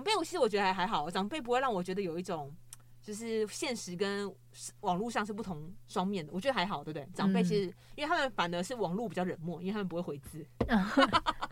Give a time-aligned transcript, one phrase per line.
[0.00, 2.50] 长辈，我其实我觉得还还好，长辈不会让我觉得有一种
[3.02, 4.34] 就是现实跟
[4.80, 7.06] 网络上是不同双面的，我觉得还好，对不对？
[7.14, 10.42] 长辈其实、嗯、因为他们反而是网络比较冷漠，因为他们不会回字。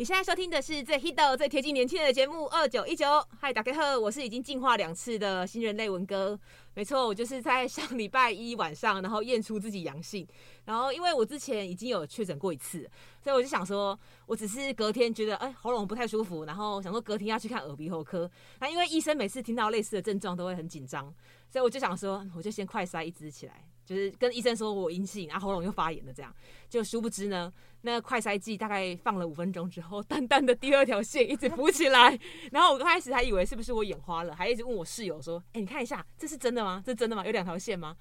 [0.00, 3.06] 你现在收听的是最 hit、最贴近年轻人的节目《二九一九》。
[3.38, 6.40] 嗨，大家好，我是已经进化两次的新人类文哥。
[6.72, 10.26] 没错，我就是在上礼拜一晚上，然后验出自己阳性。
[10.64, 12.90] 然后因为我之前已经有确诊过一次，
[13.22, 18.30] 所以我就想说，我只是隔天觉得哎喉咙不太舒服，然后想说隔天要去看耳鼻喉科。
[18.58, 21.14] 那因为医生每次听到类似的症状都会很紧张，
[21.50, 23.66] 所以我就想说，我就先快塞一支起来。
[23.90, 26.32] 就是跟医生说我阴性，然后喉咙又发炎了，这样
[26.68, 32.16] 就殊不知呢，那快筛剂大概放了五分钟之后，淡淡的第二条线一直浮起来，
[32.52, 36.80] 然后我刚开始还以为是不是我眼花了，还一直问我室友说：“哎、你看一下，这是真的吗？
[36.86, 37.26] 这真的吗？
[37.26, 37.96] 有两条线吗？”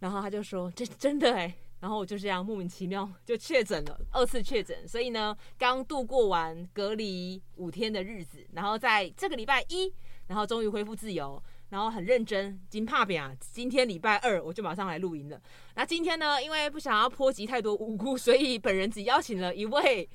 [0.00, 4.86] 然后他就说：“这真的哎、”然后我就这样莫名其妙就确诊了，二次确诊。
[4.86, 9.90] 所以呢，刚度过完隔离五天的日子，然后在这个礼拜一，
[10.26, 11.42] 然后终于恢复自由。
[11.70, 13.30] 然后很认真，金怕饼啊！
[13.40, 15.38] 今天礼拜二我就马上来录音了。
[15.74, 20.08] 那今天呢，因为不想要波及太多无辜，所以本人只邀请了一位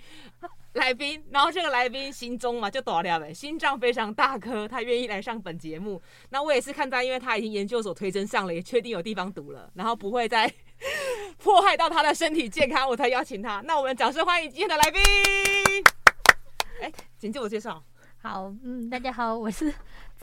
[0.73, 1.23] 来宾。
[1.29, 6.01] 然后这个来宾心中嘛就大了呗，心脏非常大颗，他愿意来上本节目。
[6.29, 10.51] 那我也是看在，因为他已经研究所推甄上了，也确定有地方读了，然后不会再
[11.37, 13.61] 迫害到他的身体健康，我才邀请他。
[13.61, 14.99] 那我们掌声欢迎今天的来宾。
[16.81, 17.83] 哎，请自我介绍。
[18.17, 19.73] 好，嗯，大家好，我是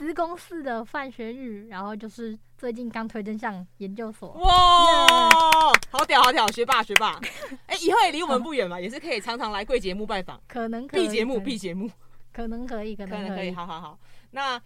[0.00, 4.30] 资工系的范学宇，然后就是最近刚推荐上研究所。
[4.30, 4.48] 哇!
[5.90, 7.20] 好屌，好屌，学霸，学霸。
[7.68, 10.42] 哎、欸，以后也离我们不远嘛，也是可以常常来贵节目拜访。
[10.48, 11.02] 可能可以。
[11.02, 11.90] 闭节目，闭节目。
[12.32, 13.52] 可能可以，可能可以。
[13.52, 14.58] 好好好，那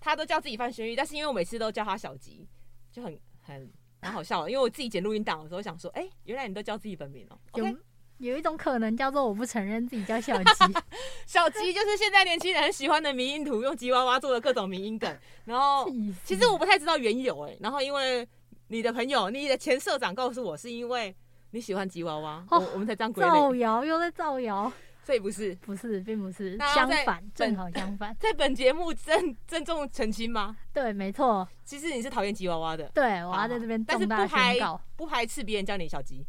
[0.00, 2.48] 他都叫自己范学宇，但是因为我每次都叫他小吉，
[2.90, 4.50] 就很很蛮好笑的。
[4.50, 7.60] 因为我自己剪录音档的时候想说，哎、欸，原来你都叫自己本名哦、喔。
[7.60, 7.76] Okay?
[8.20, 10.74] 有一种可能叫做我不承认自己叫小吉，
[11.26, 15.10] 小吉就是现在年轻人很喜欢的迷因图，用吉娃娃做的各种迷因梗。
[15.46, 15.90] 然后
[16.22, 18.28] 其实我不太知道缘由哎，然后因为
[18.68, 21.16] 你的朋友，你的前社长告诉我，是因为
[21.52, 23.30] 你喜欢吉娃娃，我我们才这样归类。
[23.30, 24.70] 造谣又在造谣，
[25.02, 28.14] 所以不是不是，并不是相反，正好相反。
[28.20, 30.54] 在本节目郑郑重澄清吗？
[30.74, 31.48] 对，没错。
[31.64, 34.58] 其实你是讨厌吉娃娃的，对，我要在这边但是不排
[34.94, 36.22] 不排斥别人叫你小吉。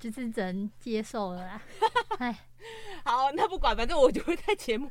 [0.00, 1.62] 就是只能接受了啦，
[2.18, 2.36] 哎，
[3.04, 4.88] 好，那不管，反正我就会在节目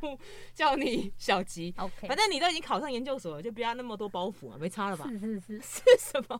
[0.53, 1.73] 叫你小吉。
[1.77, 5.05] OK，反正你都已经考上研究所了，就不要那么多包袱啊，没差了吧？
[5.09, 6.39] 是是是， 是什么？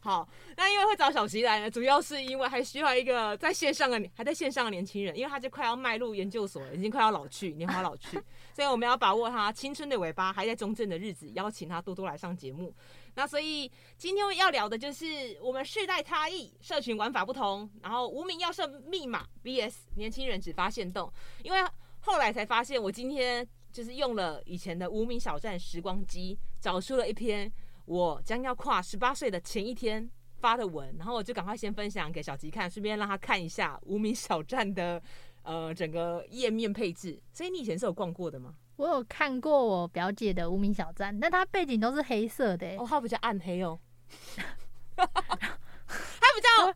[0.00, 8.18] 好，那因为会找小吉来呢，主要是因为还需要一个在线上的还在线上的年轻人，因为他就快要迈入研究所了，已经快要老去，年华老去，
[8.56, 12.72] 所以我们要把握他青春的尾巴还在中正的日子，邀请他多多来上节目。
[13.14, 21.12] 那所以今天要聊的就是我们世代差异，社群玩法不同，然后无名要设密码 vs 年轻人只发限动。
[21.42, 21.58] 因为
[22.00, 27.52] 后来才发现，我今天就是用了以前的无名小站时光机，找出了一篇
[27.84, 35.02] 我将要跨十八岁的前一天发的文，然后我就赶快先分享给小吉看，顺便让他看一下无名小站的
[35.42, 37.20] 呃整个页面配置。
[37.32, 38.54] 所以你以前是有逛过的吗？
[38.80, 43.78] 我有看过我表姐的无名小站，但它背景都是黑色的，哦，它比较暗黑哦，
[44.96, 46.66] 它比较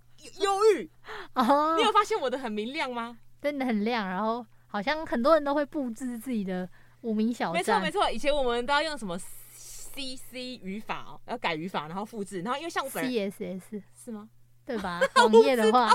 [0.45, 0.91] 忧郁
[1.33, 1.75] 哦。
[1.79, 3.17] 你有发现我的很明亮吗？
[3.41, 6.69] 真的很亮，然后好像很多人都会布置自己的
[7.01, 7.55] 无名小站。
[7.55, 14.29] 没错没错，以前我们都要用什么 C C 语法哦，要改语法，然后复制，然后因为像我本人 C S S 是吗？
[14.67, 15.01] 对吧？
[15.17, 15.91] 网页的话。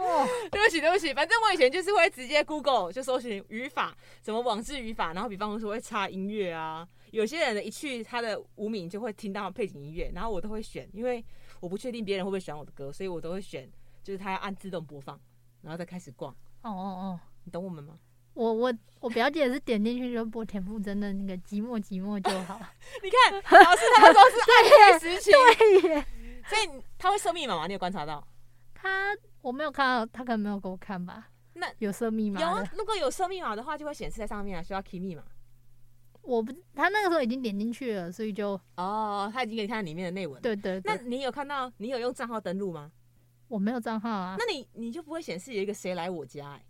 [0.00, 6.86] 哦， 对不起，对不起，反正我以前就是会直接 Google 就搜寻语法，什么网志语法，然后比方说会插音乐啊。
[7.10, 11.24] 有些人呢一去他的无名就会听到背景音乐，然后我都会选，因为
[11.60, 13.68] 我不确定别人会不会喜欢我的歌，所以我都会选，
[14.02, 15.20] 就是他要按自动播放，
[15.62, 16.32] 然后再开始逛。
[16.62, 17.98] 哦哦哦，你懂我们吗？
[18.34, 22.60] 我我我表姐也是点进去就播田馥甄的那个寂寞寂寞就好。
[23.02, 25.32] 你看，老师他们说是暗黑时期，
[25.82, 26.06] 对耶，
[26.48, 27.66] 所以他会设密码吗？
[27.66, 28.24] 你有观察到？
[28.72, 29.16] 他。
[29.42, 31.28] 我没有看到，他可能没有给我看吧。
[31.54, 32.40] 那有设密码？
[32.40, 35.22] 有啊，如果有设密码的话，就会显示在上面啊，需要 key 密码。
[36.22, 40.40] 我不，他那个时候已经点进去了，所以就哦，他已经给你看里面的内文。
[40.42, 40.96] 对，对对。
[40.96, 41.72] 那你有看到？
[41.78, 42.92] 你有用账号登录吗？
[43.48, 44.36] 我没有账号啊。
[44.38, 46.64] 那你你就不会显示有一个谁来我家、欸？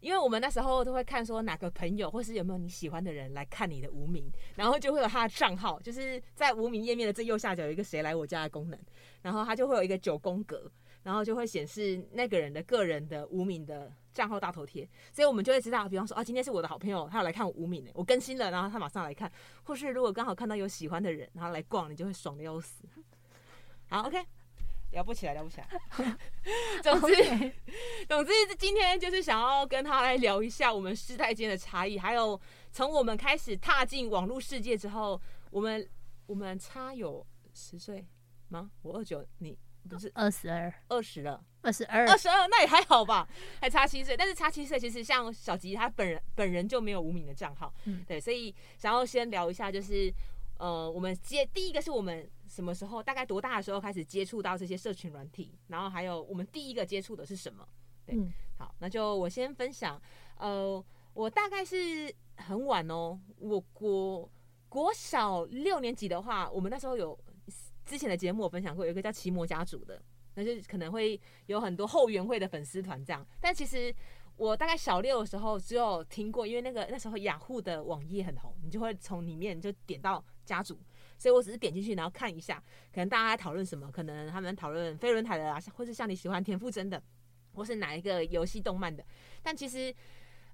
[0.00, 8.78] 因为我们那时候都会看说哪个朋友或是有没有你喜欢的人来看你的无名，然后就会有他的账号，就是在无名页面的最右下角有一个谁来我家的功能，
[9.22, 10.70] 然后他就会有一个九宫格。
[11.04, 19.30] 然后就会显示那个人的个人的无名的账号大头贴，所以我们就会知道，比方说啊，今天是我的好朋友，他要来看我无名的，我更新了，然后他马上来看，
[19.62, 22.82] 或是如果刚好看到有喜欢的人，然后来逛，你就会爽的要死。
[23.88, 24.18] 好，OK。
[24.92, 25.68] 聊不起来，聊不起来。
[26.80, 27.52] 总 之
[28.08, 32.40] 总之，今天就是想要跟他来聊一下我们世代间的差异，还有
[32.70, 35.84] 从我们开始踏进网络世界之后，我们
[36.26, 38.06] 我们差有十岁
[38.50, 38.70] 吗？
[38.82, 39.58] 我二九，你
[39.88, 43.28] 不是二十二，二十了，二十二，二十二，那也还好吧，
[43.60, 44.16] 还差七岁。
[44.16, 50.12] 但是差七岁，其实像小吉他本人本人就没有无名的账号，嗯，对，所以想要先聊一下，就是
[50.58, 52.28] 呃，我们接第一个是我们。
[52.46, 53.02] 什么时候？
[53.02, 55.58] 大概多大的时候开始接触到这些社群软体？
[55.68, 57.66] 然后还有我们第一个接触的是什么？
[58.06, 60.00] 对，嗯、好，那就我先分享。
[60.36, 60.84] 呃，
[61.14, 64.30] 我大概是很晚哦，我国
[64.68, 67.18] 国小六年级的话，我们那时候有
[67.84, 70.00] 之前的节目我分享过，有一个叫奇摩家族的，
[70.34, 73.26] 那就可能会有很多后援会的粉丝团这样。
[73.40, 73.94] 但其实
[74.36, 80.78] 我大概小六的时候只有听过，因为那个那时候雅虎的网页很红，你就会从里面就点到家族。
[81.16, 87.00] 所以我只是点进去，然后看一下，可能大家在讨论什么，可能他们讨论飞轮海的啊，或是像你喜欢田馥甄的，
[87.54, 89.02] 或是哪一个游戏动漫的。
[89.40, 89.94] 但其实，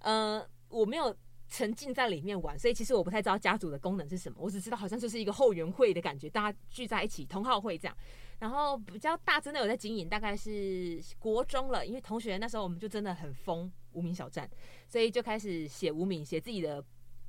[0.00, 1.16] 呃，我没有
[1.50, 4.38] 沉浸在里面玩，所以其实我不太知道家族的功能是什么。
[4.40, 7.96] 我只知道好像就是一个后援会的感觉，大家聚在一起同好会这样。
[8.38, 14.48] 然后比较大真的有在经营，大概是国中了，因为同学那时候我们就真的很疯无名小站，
[14.88, 16.82] 所以就开始写无名，写自己的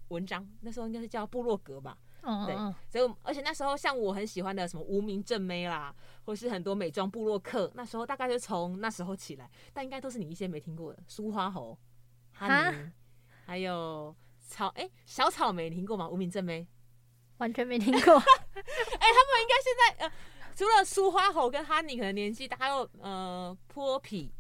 [0.10, 0.48] 文章。
[0.62, 1.98] 那时候应该是叫部落格吧。
[2.24, 2.56] 嗯，对，
[2.88, 5.94] 所以而且那时候像我很喜欢的什么无名正妹啦，
[6.24, 11.76] 或是很多美妆部落客，那时候大概就从那时候起来，但应该都是你一些没听过的，苏花猴、
[12.32, 12.92] 哈尼，哈
[13.52, 16.08] 还有草哎、欸、小草莓，你听过吗？
[16.08, 16.66] 无名正妹
[17.40, 20.12] 完全没听过，哎、欸，他们应该现在呃，
[20.56, 24.34] 除了苏花猴跟哈尼可能年纪大，还有呃泼皮，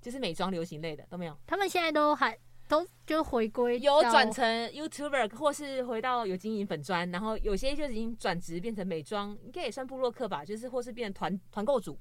[0.00, 2.38] 就是美妆流行类的都没有，他们现在都还。
[2.66, 11.98] 都就回归，有转成 YouTuber，或是回到有经营粉专，然后有些就已经转职变成美妆，应该也算部落客吧，就是或是变成团团购主，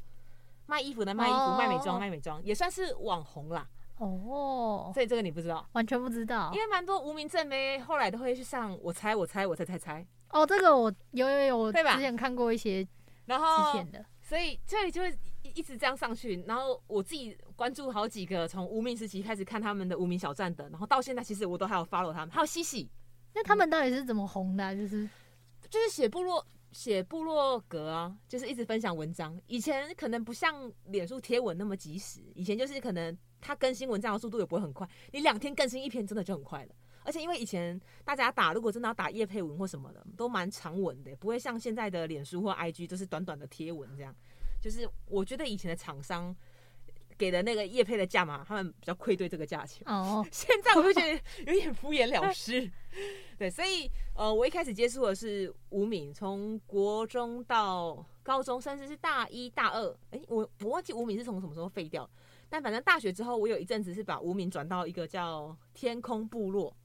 [0.67, 3.67] 卖衣服的卖衣服，哦、卖美妆卖美妆，也算是网红啦。
[4.05, 10.05] 哦，所以这个你不知道，完全不知道，因为蛮多无名正妹后来都会去上我猜我猜我猜猜猜。
[10.29, 11.95] 哦，这个我有有有，对吧？
[11.95, 12.87] 之前看过一些，
[13.25, 15.15] 然后之前的，所以这里就会。
[15.55, 22.89] 一直这样上去，然后我自己关注好几个，从无名时期开始看他们的无名小站的，然后到现在其实我都还有 follow 他们，还有西西。
[23.35, 24.73] 那他们到底是怎么红的啊？
[24.73, 25.07] 就是
[25.69, 29.39] 就是写部落写部落格啊，就是一直分享文章。
[29.47, 36.75] 以前可能不像脸书贴文那么及时，以前就是可能它更新文章的速度也不会很快，你两天更新一篇真的就很快了。
[37.05, 44.15] 而且因为以前大家打如果真的要打叶配文或什么的，都蛮长文的，不会像现在的脸书或 IG 都是短短的贴文这样。
[44.61, 46.33] 就是我觉得以前的厂商
[47.17, 49.83] 给的那个叶配的价码，他们比较愧对这个价钱。
[49.85, 52.71] 哦，现在我就觉得有点敷衍了事。
[53.37, 59.89] 对，所以呃，我一开始接触的是无名，从国中到高中，甚至是大一大二。
[60.11, 62.09] 哎、欸，我我忘记无名是从什么时候废掉，
[62.49, 66.75] 但反正大学之后，我有一阵子是把无名转到一个叫天空部落。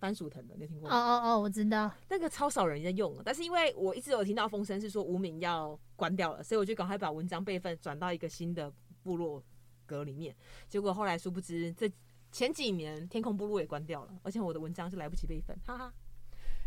[0.00, 0.94] 番薯藤的，你听过吗？
[0.94, 3.22] 哦哦哦，我知道，那个超少人在用了。
[3.24, 8.70] 但是因为我一直有听到风声是说无名要关掉了，所以我就赶快把文章备份转到一个新的
[9.02, 9.42] 部落
[9.86, 10.34] 格里面。
[10.68, 11.90] 结果后来殊不知，这
[12.34, 15.92] 前几年天空部落也关掉了，而且我的文章是来不及备份，哈哈。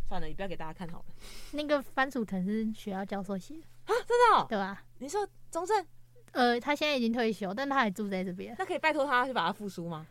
[0.07, 1.05] 算了，你不要给大家看好了。
[1.51, 3.91] 那个番薯藤是学校教授写的啊？
[4.07, 4.45] 真的？
[4.47, 4.81] 对吧？
[4.99, 5.85] 你说中正？
[6.31, 8.55] 呃，他现在已经退休，但他还住在这边。
[8.57, 10.07] 那可以拜托他去把它复苏吗？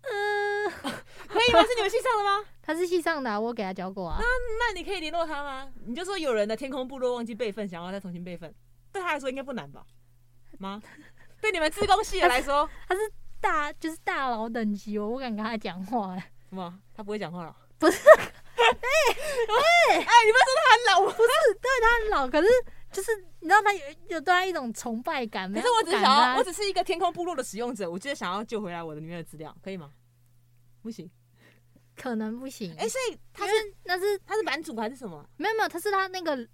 [0.00, 0.70] 呃，
[1.28, 1.60] 可以吗？
[1.60, 2.48] 是你们系上的吗？
[2.62, 4.16] 他是系上的、啊，我给他教过啊。
[4.18, 5.70] 那那你可以联络他吗？
[5.84, 8.54] 你就说有人的天空部落忘记备份，想要再重新备份，
[8.90, 9.84] 对他来说应该不难吧？
[10.58, 10.82] 吗？
[11.42, 13.00] 对你们自贡系的来说，他是
[13.46, 16.18] 大就是大佬等级，我不敢跟他讲话、欸。
[16.50, 16.76] 什么？
[16.94, 17.56] 他不会讲话了？
[17.78, 17.96] 不是？
[17.96, 21.12] 哎哎哎，你不是说他很老吗？
[21.16, 22.48] 不是，对他很老，可是
[22.90, 23.10] 就是
[23.40, 25.52] 你知道他有有对他一种崇拜感。
[25.52, 29.92] 可是我只想要，我只是一个天空部落的使用者，我就是想要救回来我的里面的资料，可以吗？
[30.82, 31.08] 不行。
[31.96, 33.52] 可能不行，哎、欸，所以他是
[33.84, 35.24] 那是他是版主还是什么？
[35.36, 36.46] 没有没有，他是他那个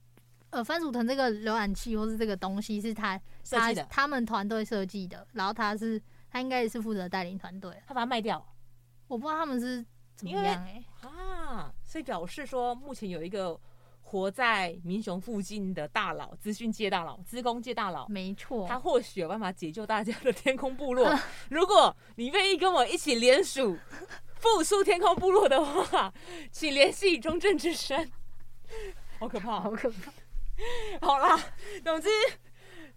[0.51, 6.01] 呃番薯藤这个浏览器或是这个东西是他设计的，他们团队设计的，然后他是
[6.33, 8.43] 他应该也是负责带领团队，他把它卖掉，
[9.07, 9.85] 我不知道他们是
[10.17, 13.61] 怎么样哎、欸、啊，所以表示说目前有一个
[14.01, 21.15] 活在民雄附近的大佬，资讯界大佬，资工界大佬，没错，他或许有办法解救大家的天空部落，
[21.51, 23.79] 如果你愿意跟我一起联署。
[24.43, 26.13] 复苏天空部落的话，
[26.51, 28.11] 请联系中正之声。
[29.21, 30.13] 好可怕，好可怕。
[31.01, 31.39] 好啦，
[31.85, 32.09] 总之，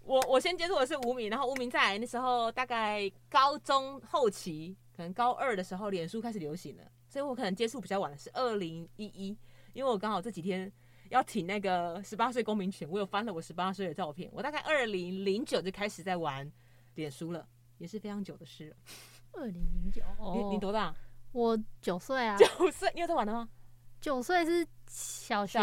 [0.06, 9.36] 我我先接触的是无名，然后无名在那时候大概高中后期可能高二的时候，脸书开始流行了，所以我可能接触比较晚的是二零一一，
[9.72, 10.72] 因为我刚好这几天
[11.10, 16.50] 要挺那个十八岁公民权，我有翻了我十八岁的照片，我大概二零零九就开始在玩
[16.94, 17.46] 脸书了，
[17.78, 18.76] 也是非常久的事了。
[19.34, 20.02] 二零零九，
[20.34, 20.94] 你你多大？
[21.32, 22.36] 我九岁啊。
[22.36, 23.48] 九岁，你有在玩的吗？
[24.00, 25.58] 九岁是小学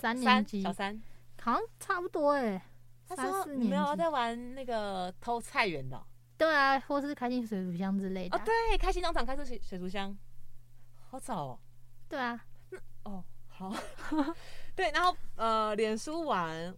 [0.00, 1.02] 三年级，小三，
[1.42, 2.52] 好像差不多哎。
[2.52, 2.75] 三
[3.14, 3.64] 四年级。
[3.64, 6.02] 你没有在玩那个偷菜园的？
[6.36, 8.36] 对啊，或是开心水族箱之类的。
[8.36, 10.16] 哦，对，开心农场开出水水族箱，
[11.10, 11.60] 好早哦。
[12.08, 12.44] 对啊，
[13.04, 13.72] 哦，好。
[14.74, 16.74] 对，然后呃，脸书玩，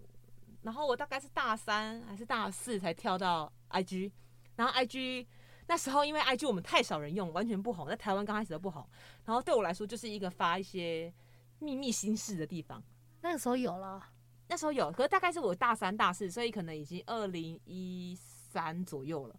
[0.62, 4.12] 然后我大概是大三还是大四才跳到 IG，
[4.54, 5.26] 然后 IG
[5.66, 8.88] 那时候因为 IG 我们太少人用，完全不红，在台湾刚开始都不红。
[9.24, 11.12] 然后对我来说就是一个发一些
[11.58, 12.80] 秘密心事的地方。
[13.20, 14.00] 那个时候有了，
[14.48, 19.36] 那时候有，可是大概是我大三大四，所以可能已经二零一三左右了。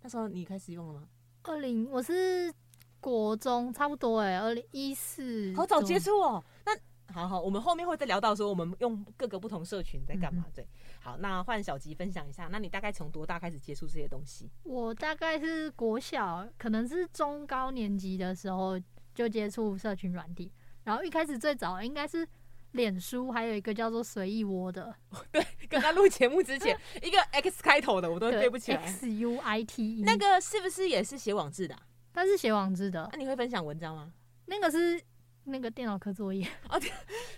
[0.00, 1.08] 那时候你开始用了吗？
[1.42, 2.52] 二零我是
[2.98, 6.42] 国中，差不多哎，二零一四，好早接触哦。
[6.64, 6.72] 那
[7.12, 10.44] 好好，我们后面会再聊到说我们用各个不同社群在干嘛。
[10.46, 10.68] 嗯、对，
[11.00, 14.50] 好，那换小吉分享一下，那你大概从多大开始接触这些东西？
[14.62, 18.80] 我大概是国小，可能是中高年级的时候
[19.14, 20.50] 就接触社群软体，
[20.84, 22.26] 然后一开始最早应该是。
[22.72, 24.94] 脸书还有一个叫做随意窝的，
[25.32, 28.86] 对，刚刚录节目之前， 一个 X 开头的我都对不起来。
[28.86, 31.82] X U I T E，那个是不是也是写网志的、啊？
[32.12, 33.08] 它是写网志的。
[33.12, 34.12] 那、啊、你会分享文章吗？
[34.46, 35.00] 那个是
[35.44, 36.80] 那个电脑课作业 哦，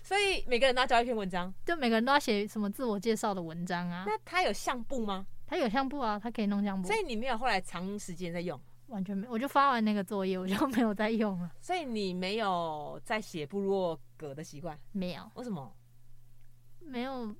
[0.03, 4.03] 所以每个人都要交一篇文章，就每个人都要写什么自我介绍的文章啊。
[4.05, 5.25] 那他有相簿吗？
[5.47, 6.87] 他有相簿啊，他可以弄相簿。
[6.87, 8.59] 所以你没有后来长时间在用？
[8.91, 11.51] 完全没，我就发完那个作业，我就没有再用了。
[11.59, 14.79] 所以你没有在写部落格的习惯？
[14.91, 15.29] 没有。
[15.35, 15.73] 为什么？
[16.79, 17.33] 没有，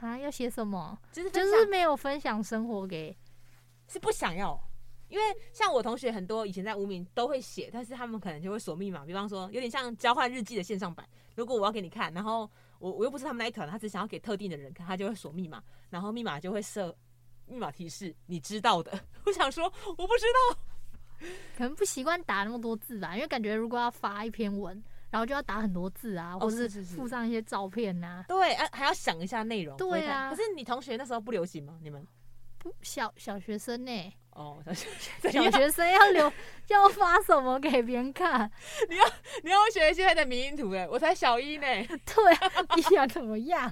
[0.00, 0.98] 啊，要写什么？
[1.12, 3.16] 就是就是没有分享生活给，
[3.86, 4.58] 是不想要，
[5.08, 11.06] 因为像我同学很多以前在无名都会写，但是他们可能就会锁密码，比方说有点像交换日记的线上版。
[11.34, 16.96] 如果我要给你看，然后我我又不是他们那一团，他只想要给特定的人看，他就会锁密码，然后密码就会设
[17.46, 18.92] 密码提示，你知道的。
[19.26, 20.60] 我想说，我不知道，
[21.56, 24.82] 可能不习惯打那么多字吧，因为感觉如果要发一篇文。
[25.10, 28.24] 然后就要打很多字啊，或者是附上一些照片呐、啊。
[28.28, 29.74] 对，啊，还要想一下内容。
[29.78, 30.28] 对啊。
[30.28, 31.78] 可是你同学那时候不流行吗？
[31.82, 32.06] 你们？
[32.58, 34.12] 不，小小学生呢、欸？
[34.36, 36.30] 哦，小学小学生要留
[36.68, 38.52] 要发什么给别人看？
[38.90, 39.04] 你要
[39.42, 41.64] 你要学现在的迷因图哎，我才小一呢。
[41.64, 43.70] 对啊，你想怎么样？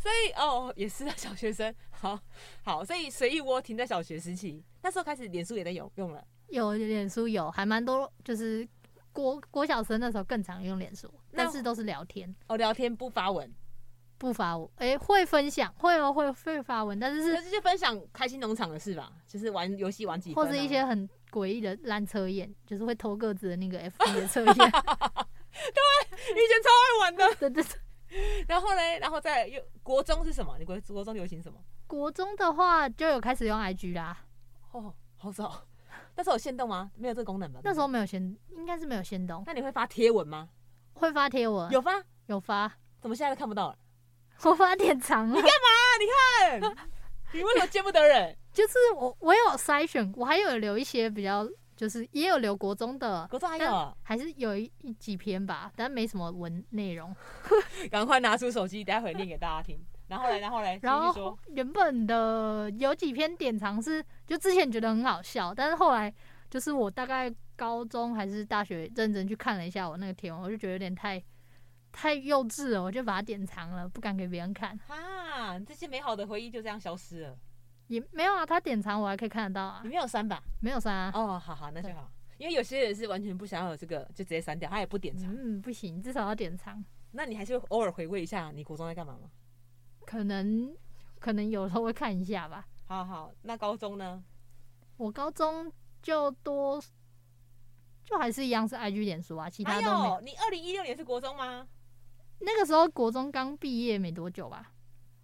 [0.00, 2.18] 所以哦，也是小学生，好
[2.64, 6.24] 好，所以随意窝停在小学时期，那时候开始脸书也在用用了。
[6.52, 8.68] 有脸书有，还蛮多，就是。
[9.14, 13.54] 国国小生那时候更常用脸书，但是都是聊天哦，聊天不发文，
[14.16, 30.56] 不发文，哎、欸，会分享，会哦，会会发文，但是是直接分享开心农场的事吧，就是玩游戏玩几或是一些很诡异的烂测验，就是会偷个子的那个 FB 的测验， 对，以前超爱玩的， 对对对，然后嘞，然后再又国中是什么？
[30.58, 31.58] 你国国中流行什么？
[31.86, 34.16] 国中的话就有开始用 IG 啦，
[34.70, 35.66] 哦，好早。
[36.22, 36.88] 那时候有限动吗？
[36.94, 37.58] 没有这个功能吧？
[37.64, 38.22] 那时候没有限，
[38.56, 39.42] 应该是没有限动。
[39.44, 40.48] 那你会发贴文吗？
[40.92, 43.76] 会发贴文，有发有发，怎么现在都看不到了？
[44.44, 45.34] 我发点长了。
[45.34, 46.60] 你干嘛？
[46.60, 46.76] 你看，
[47.34, 48.38] 你为什么见不得人？
[48.52, 57.12] 就是我，我有筛选，我还有留一些比较，就是也有留国中的，国中还有，还是有一一几篇吧，但没什么文内容。
[57.90, 59.84] 赶快拿出手机，待会念给大家听。
[60.12, 66.12] 然后来，然后来，然后原本的有几篇典藏是，就之前觉得很好笑，但是后来
[66.50, 71.22] 就是我大概高中还是大学认真去看了一下我那个贴文，我就觉得有点太
[71.90, 74.78] 太幼稚了，我就把它典藏了，不敢给别人看。
[74.88, 77.38] 啊，这些美好的回忆就这样消失了？
[77.86, 79.80] 也没有啊，他典藏我还可以看得到啊。
[79.82, 80.42] 你没有删吧？
[80.60, 81.10] 没有删啊。
[81.14, 82.10] 哦，好好，那就好。
[82.36, 85.34] 因为有些人是完全不想要有这个，就直接删掉，他也不典藏。
[85.34, 86.84] 嗯，不行，至少要典藏。
[87.14, 89.30] 那你还是偶尔回味一下你国中在干嘛吗？
[90.06, 90.74] 可能
[91.18, 92.66] 可能有时候会看一下吧。
[92.86, 94.22] 好好，那高中呢？
[94.96, 96.82] 我高中就多，
[98.04, 100.20] 就还是一样是 IG 脸书啊，其他都没有。
[100.20, 101.66] 你二零一六年是国中吗？
[102.40, 104.72] 那个时候国中刚毕业没多久吧。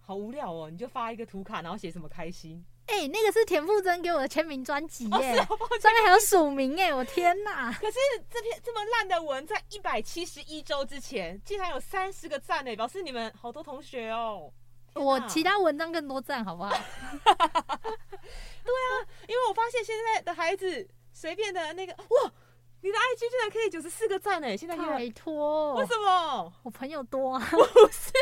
[0.01, 2.65] 好无聊哦，你就发一个图卡，然后写什么开心？
[2.87, 7.71] 哎、欸，那个是田馥甄给我的签名专辑耶，上面还有署名哎，我天哪！
[7.71, 7.99] 可是
[8.31, 14.51] 这篇这么烂的文，在一百七十一周之前竟然有三十个赞哎，表示你们好多同学哦。
[14.99, 16.71] 我其他文章更多赞，好不好？
[16.71, 18.91] 对啊，
[19.27, 22.33] 因为我发现现在的孩子随便的那个哇，
[22.83, 24.57] 你的 IG 居然可以九十四个赞呢！
[24.57, 26.53] 现在拜托，为什么？
[26.63, 27.49] 我朋友多啊？
[27.51, 27.59] 不
[27.91, 28.13] 是，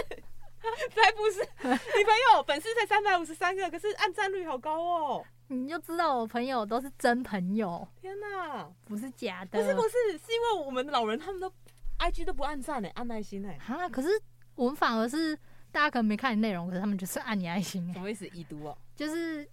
[0.91, 5.25] 才不是，你朋友粉丝才三百五十三个，可是按赞率好高哦。
[5.49, 9.61] 你就知道我朋友都是真朋友，天哪，不是假的。
[9.61, 11.53] 不是不是，是因为我们老人他们都
[11.99, 13.53] IG 都不按赞呢，按爱心呢。
[13.65, 14.09] 哈，可是
[14.55, 15.39] 我们反而是
[15.73, 17.93] 大家可能没看你内容，可是他们就是按你爱心。
[17.93, 18.27] 什么意思？
[18.29, 19.47] 已读哦，就是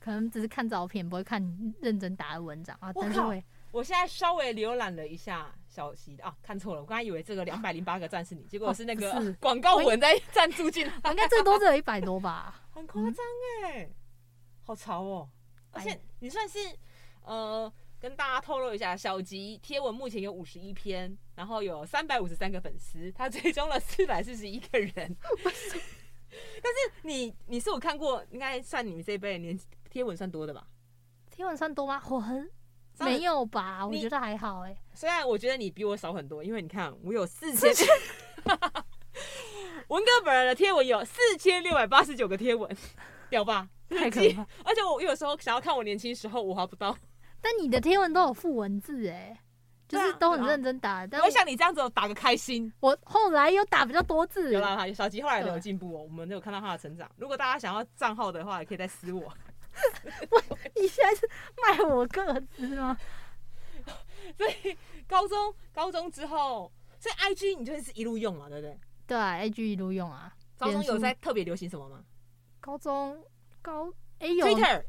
[0.00, 2.92] 可能只是看照片，不会看你认真打的文章啊。
[2.92, 10.92] 但是会，我现在稍微浏览了一下小溪的啊，看错了，我刚才以为这个两百零八个赞是你，结果是那个广告文在赞助进来。
[11.10, 12.62] 应该最多只有一百多吧？
[12.74, 13.24] 很夸张
[13.64, 13.88] 哎，
[14.62, 15.28] 好潮哦。
[15.70, 16.58] 而且你算是，
[17.22, 24.92] 呃，跟大家透露一下，小吉贴文目前有五十一篇，然后有三百五十三个粉丝，他追踪了四百四十一个人。
[26.62, 29.58] 但是你你是我看过，应该算你们这一辈年
[29.90, 30.66] 贴文算多的吧？
[31.30, 32.00] 贴文算多吗？
[32.08, 32.48] 我很
[33.00, 33.84] 没有吧？
[33.84, 34.78] 我觉得还好哎、欸。
[34.94, 37.86] 虽然我觉得你比我少很多，因为你看我有四千，
[39.88, 42.70] 文哥本人的贴文有四千六百八十九个贴文，
[43.30, 43.68] 屌吧？
[43.88, 44.46] 太可怕！
[44.64, 46.94] 而且我有时候想要看我年轻时候，我还不到。
[47.40, 49.38] 但你的贴文都有附文字哎，
[49.88, 51.06] 就是都很认真打。
[51.06, 52.72] 但我像你这样子，打个开心。
[52.80, 54.52] 我后来又打比较多字。
[54.52, 57.10] 有啦，小吉后来都有进步哦，我们都有看到他的成长。
[57.16, 59.32] 如果大家想要账号的话，也可以再私我。
[60.74, 61.28] 你现在是
[61.62, 62.96] 卖我个资吗？
[64.36, 64.76] 所以
[65.06, 68.78] 高中高中之后，所以 IG 你就是一路用嘛，对不对？
[69.06, 70.32] 对啊，IG 一路用啊。
[70.58, 72.02] 高中有在特别流行什么吗？
[72.60, 73.16] 高中。
[73.62, 74.82] 高哎、欸、有 Twitter、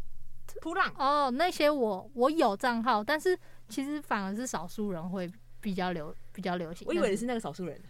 [0.62, 3.38] 噗浪哦，那些我我有账号，但是
[3.68, 6.88] 其实反而是少数人会比较流比较流行。
[6.88, 7.82] 我以为你是那个少数人，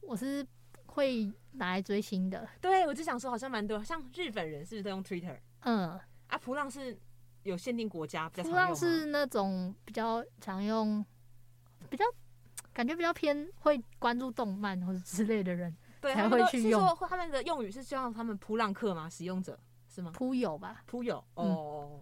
[0.00, 0.46] 我是
[0.86, 2.48] 会拿来追星的。
[2.60, 5.36] 对，我就想说好像蛮多，像日本人是不是都用 Twitter？
[5.60, 5.90] 嗯，
[6.26, 6.96] 啊，噗浪是
[7.44, 11.04] 有限定国家，比较噗浪是那种比较常用，
[11.88, 12.04] 比较
[12.72, 16.80] 感觉比较偏会关注动漫或者之类的人才会去用。
[16.80, 19.08] 是说他们的用语是希望他们噗浪客吗？
[19.08, 19.58] 使用者？
[19.92, 20.10] 是吗？
[20.16, 22.00] 噗友吧，噗友哦，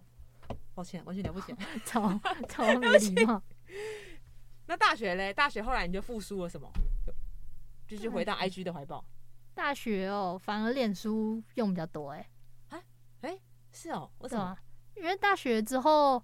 [0.49, 1.53] 嗯、抱歉，完全了不起，
[1.85, 2.17] 超
[2.47, 3.41] 超没礼貌。
[4.67, 5.33] 那大学嘞？
[5.33, 6.71] 大学后来你就复苏了什么？
[7.85, 9.03] 就是回到 IG 的怀抱。
[9.53, 12.29] 大学哦，反而脸书用比较多哎。
[12.69, 12.81] 哎
[13.21, 13.39] 哎，
[13.73, 14.57] 是哦，为什么？
[14.95, 16.23] 因为大学之后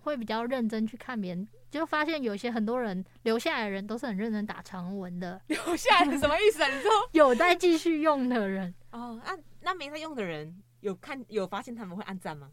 [0.00, 5.40] 会比较认真去看别人，就发现有些很多人留下来的人都是很认真打长文的。
[5.46, 6.68] 留下来是什么意思啊？
[6.74, 9.20] 你说有在继续用的人哦？
[9.24, 10.60] 那那没在用的人？
[10.80, 12.52] 有看有发现他们会按赞吗？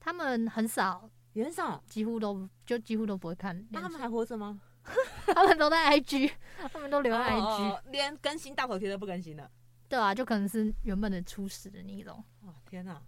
[0.00, 3.66] 他们很少，也很少，几乎都就几乎都不会看。
[3.70, 4.60] 那他们还活着吗？
[5.26, 6.32] 他们都在 IG，
[6.72, 9.48] 他们都留在 IG，哦哦连更新大头贴都不更新了。
[9.88, 12.22] 对啊，就可能是原本的初始的那一种。
[12.42, 13.00] 哇，天哪！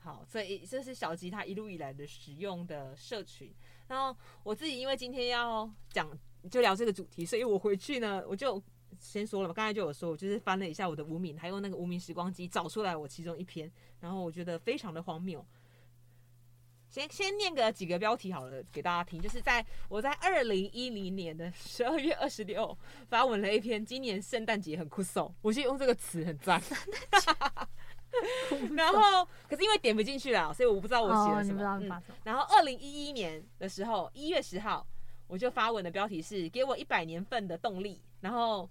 [0.00, 3.54] 好，所以这是小吉他一路以来的使用的社群。
[3.86, 6.10] 然后我自己因为今天要讲
[6.50, 8.62] 就聊这个主题，所以我回去呢我就。
[8.98, 13.70] 先说了嘛，刚才就有说，我就是翻了一下我的无名，还用那个无名时光机找出来我其中一篇，
[14.00, 15.44] 然后我觉得非常的荒谬。
[16.90, 22.76] 先先念个几个标题好了，给大家听，就是在我在二零一零年的十二月二十六
[23.08, 26.58] 发文了一篇，今年圣诞节很酷耸，我就用这个词很赞。
[28.74, 31.62] 然后可是因为点不进去了，所以我不知道我写了什么。
[31.62, 34.86] 哦嗯、然后二零一一年的时候，一月十号
[35.26, 38.68] 我就发文的标题是给我一百年份的动力，然后。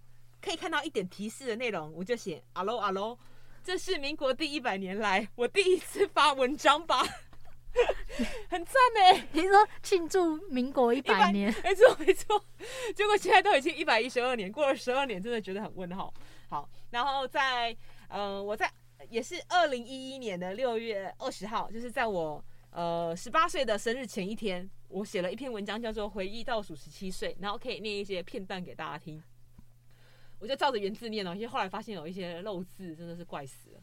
[0.47, 3.19] 可以看到一点提示的内容，我就写阿喽阿喽，
[3.65, 7.03] 这是民国第一百年来我第一次发文章吧，
[8.47, 9.27] 很赞呢。
[9.33, 12.41] 你说庆祝民国一百年，没错没错。
[12.95, 16.13] 结果现在都已经一百一十二年，过了十二年，真的觉得很问号。
[16.47, 17.75] 好，然后在
[18.07, 18.71] 呃，我在
[19.09, 29.21] 也是二零一一年的六月二十号，就是在我呃十八岁的生日前一天，我写了一篇文章，叫做《回忆倒数十七岁》，然后可以念一些片段给大家听。
[30.39, 33.81] 我就照着原字念了，因为后来发现有一些漏字，真的是怪死了。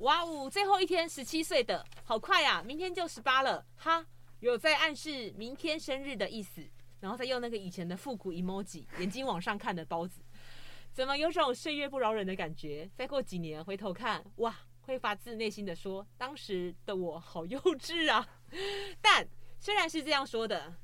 [0.00, 4.04] 哇哦，最后一天十七岁的好快呀，明天就十八了，哈，
[4.40, 6.62] 有在暗示明天生日的意思，
[7.00, 10.20] 然后再用那个以前的复古 emoji，眼睛往上看的包子，
[10.92, 12.90] 怎么有种岁月不饶人的感觉？
[12.94, 18.28] 再过几年回头看，哇，会发自内心的说，当时的我好幼稚啊。
[19.00, 19.26] 但
[19.58, 20.74] 虽然是这样说的，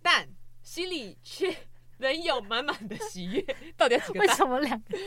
[0.00, 0.28] 但
[0.62, 1.52] 心里却。
[2.02, 3.40] 仍有满满的喜悦，
[3.76, 4.20] 到底要几个？
[4.20, 4.98] 为什么两个？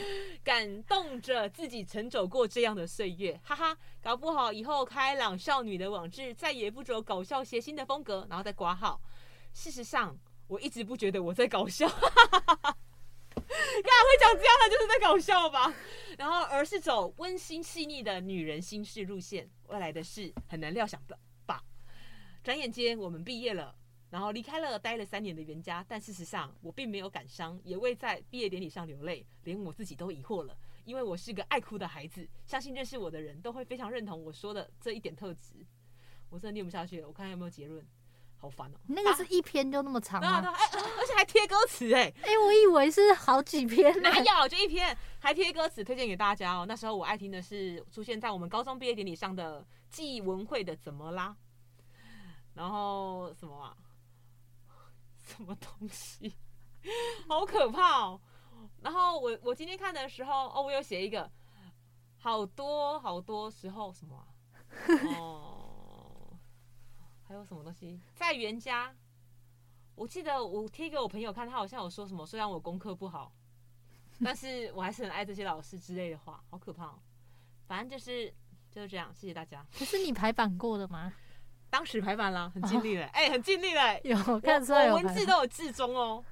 [0.43, 3.77] 感动着自己曾走过这样的岁月，哈哈！
[4.01, 8.99] 搞不好以后开朗少女的网志再也不走搞笑谐星的风格，然后再挂号。
[9.53, 12.77] 事实上，我一直不觉得我在搞笑，哈哈哈哈！
[13.35, 15.73] 干会讲这样的就是在搞笑吧？
[16.17, 19.49] 然后而是走温馨细腻的女人心事路线。
[19.67, 21.61] 未来的事很难料想的吧？
[22.43, 23.75] 转眼间我们毕业了。
[24.15, 35.65] 然后离开了待了三年的原家，但事实上我并没有感伤，也未在毕业典礼上流泪，连我自己都疑惑了，因为我是个爱哭的孩子，相信认识我的人都会非常认同我说的这一点特质。
[36.29, 37.85] 我真的念不下去了，我看看有没有结论。
[38.37, 38.77] 好烦哦！
[38.87, 40.39] 那个是一篇就那么长吗？
[40.39, 40.65] 哎，
[40.97, 42.13] 而且还贴歌词哎！
[42.21, 46.65] 哎，我以为是好几篇， 哪有就一篇，还贴歌词，推荐给大家哦。
[46.65, 51.35] 那时候我爱听的是出现在我们高中毕业典礼上的纪文慧的《怎么啦》，
[52.53, 53.75] 然后什么啊？
[55.35, 56.33] 什么东西？
[57.27, 58.21] 好可怕哦！
[58.81, 61.29] 然后我我今天看的时候，哦，我有写一个，
[62.19, 64.27] 好多好多时候什么？
[65.17, 66.37] 哦。
[67.27, 68.95] 还有什么东西在原家？
[69.95, 73.33] 我记得我贴给我朋友看，他好像有说什么，虽然我功课不好，
[74.23, 76.99] 但是我还是很爱这些老师之类的话，好可怕哦。
[77.65, 78.31] 反正就是
[78.69, 79.65] 就是这样，谢谢大家。
[79.73, 81.11] 可是你排版过的吗？
[81.75, 83.99] 当时排版了，很尽力了，哎、哦欸，很尽力了。
[84.07, 86.23] 有看出来有文字都有置中哦，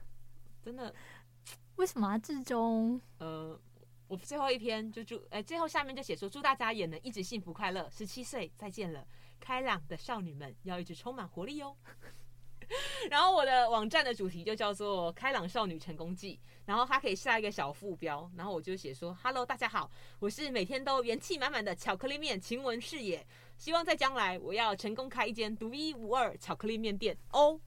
[0.63, 0.95] 真的。
[1.75, 2.17] 为什么啊？
[2.17, 2.97] 至中？
[3.17, 3.59] 呃，
[4.07, 7.89] 我最后一篇就祝，哎、欸，最后下面就写说祝大家也能一直幸福快乐。
[7.91, 9.05] 十七岁再见了。
[9.37, 11.75] 开朗的少女们要一直充满活力哦。
[13.11, 23.27] 然后我的网站的主题就叫做“开朗少女成功记”，然后它可以下一个小副标，然后我就写说：“Hello，大家好，我是每天都元气满满的巧克力面晴雯视野，
[23.63, 27.57] 希望在将来我要成功开一间独一无二巧克力面店哦。”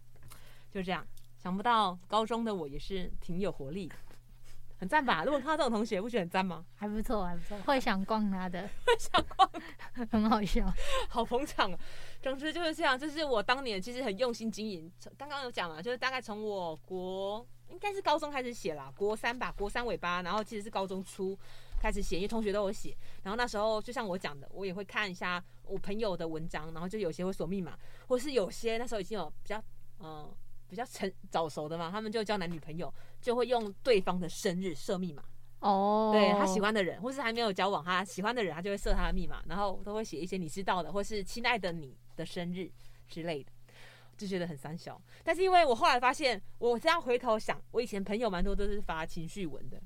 [0.71, 1.07] 就这样，
[1.43, 3.95] 想不到高中的我也是挺有活力的。
[4.79, 5.25] 很赞吧？
[5.25, 6.63] 如果看到这种同学，不觉得很赞吗？
[6.75, 9.51] 还不错，还不错，会想逛他的，会想逛，
[10.11, 10.71] 很好笑，
[11.09, 11.79] 好捧场啊！
[12.21, 14.93] 总之就是这样，就是我当年其实很用心经营。
[15.17, 21.35] 刚刚有讲了，就是大概从我国应该是高中开始写啦，国三吧，国三尾巴，然后其实是高中初
[21.81, 22.97] 开始写，因为同学都有写。
[23.23, 29.63] 然后那时候就像我讲的，我也会看一下我朋友的文章，然后就有些会锁密码，或是有些那时候已经有比较
[30.01, 30.35] 嗯。
[30.69, 35.23] 比较成早熟的嘛，他们就交男女朋友，就会用对方的生日设密码。
[35.61, 42.69] 哦，对他喜欢的人，或是还没有交往他喜欢的人，他就会设他的密码，然后都会写一些你知道的，或是亲爱的你的生日
[43.07, 43.53] 之类的，
[44.17, 45.01] 就觉得很三小。
[45.23, 49.81] 但是因为我后来发现，我这样回头想，我以前朋友蛮多都是发情绪文的，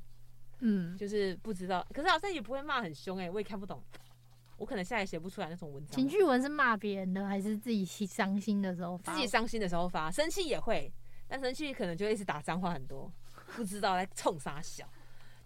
[0.61, 3.83] 嗯，就是不知道，可是好像也不会骂很凶哎、欸，我也看不懂。
[4.57, 5.97] 我可能现在也写不出来那种文章。
[5.97, 9.15] 情绪文是骂别人的，还是自己伤心的时候发？
[9.15, 10.93] 自己伤心的时候发，生气也会，
[11.27, 13.11] 但生气可能就会一直打脏话很多，
[13.57, 14.87] 不知道在冲啥小。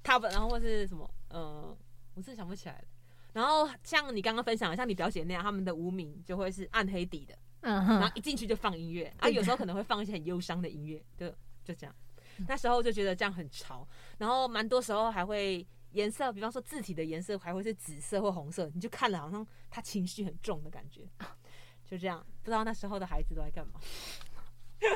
[0.02, 1.76] 他们然后或是什么，呃，
[2.14, 2.84] 我真的想不起来了。
[3.32, 11.30] 然后像你刚刚分享的，像你表姐那样，他们的无名就会是暗黑底的，嗯哼，然后一进去就放音乐，啊，有时候可能会放一些很忧伤的音乐，就
[11.64, 11.94] 就这样。
[12.48, 13.86] 那时候就觉得这样很潮，
[14.18, 15.66] 然后蛮多时候还会。
[15.94, 21.02] 颜色，比方说字体的颜色还会是紫色或红色，你就看了好像他情绪很重的感觉，
[21.88, 23.78] 就这样，不知道那时候的孩子都在干嘛。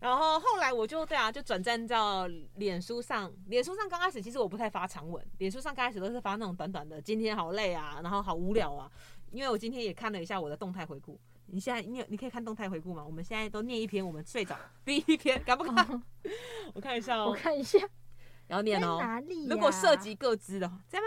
[0.00, 3.32] 然后后来我就对啊，就转战到脸书上。
[3.46, 8.90] 脸书上刚开始其实我不太发长文，脸书上刚开始都是发那种短短的，今天好累啊，然后好无聊啊。
[9.30, 13.04] 因为我今天也看了一下我的动态回顾，你现在你有你可以看动态回顾吗？
[13.06, 16.02] 我们现在都念一篇，我们睡着 第一篇，敢不敢？
[16.74, 17.78] 我看一下哦，我看一下。
[18.48, 19.00] 要念哦，
[19.48, 21.06] 如果涉及各资的，在吗？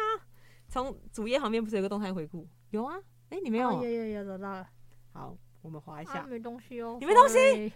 [0.68, 2.48] 从主页旁边不是有个动态回顾？
[2.72, 2.98] 有啊，
[3.30, 3.84] 哎，你没有？
[3.84, 4.68] 有有有找到了。
[5.14, 6.24] 好，我们滑一下。
[6.24, 7.72] 没东西哦，你没东西？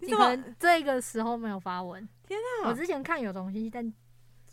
[0.00, 2.06] 你可能这个时候没有发文。
[2.26, 2.68] 天哪！
[2.68, 3.92] 我之前看有东西，但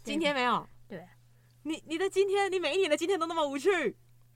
[0.04, 0.66] 今天没有。
[0.88, 1.08] 对，
[1.64, 3.96] 你你的今天，你每一年的今天都那么无趣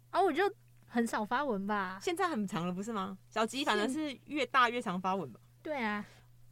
[0.10, 0.22] 啊？
[0.22, 0.44] 我就
[0.88, 1.98] 很少发文吧。
[2.02, 3.18] 现在很长了，不是吗？
[3.30, 5.40] 小吉反正是越大越常发文吧？
[5.64, 6.06] 对啊。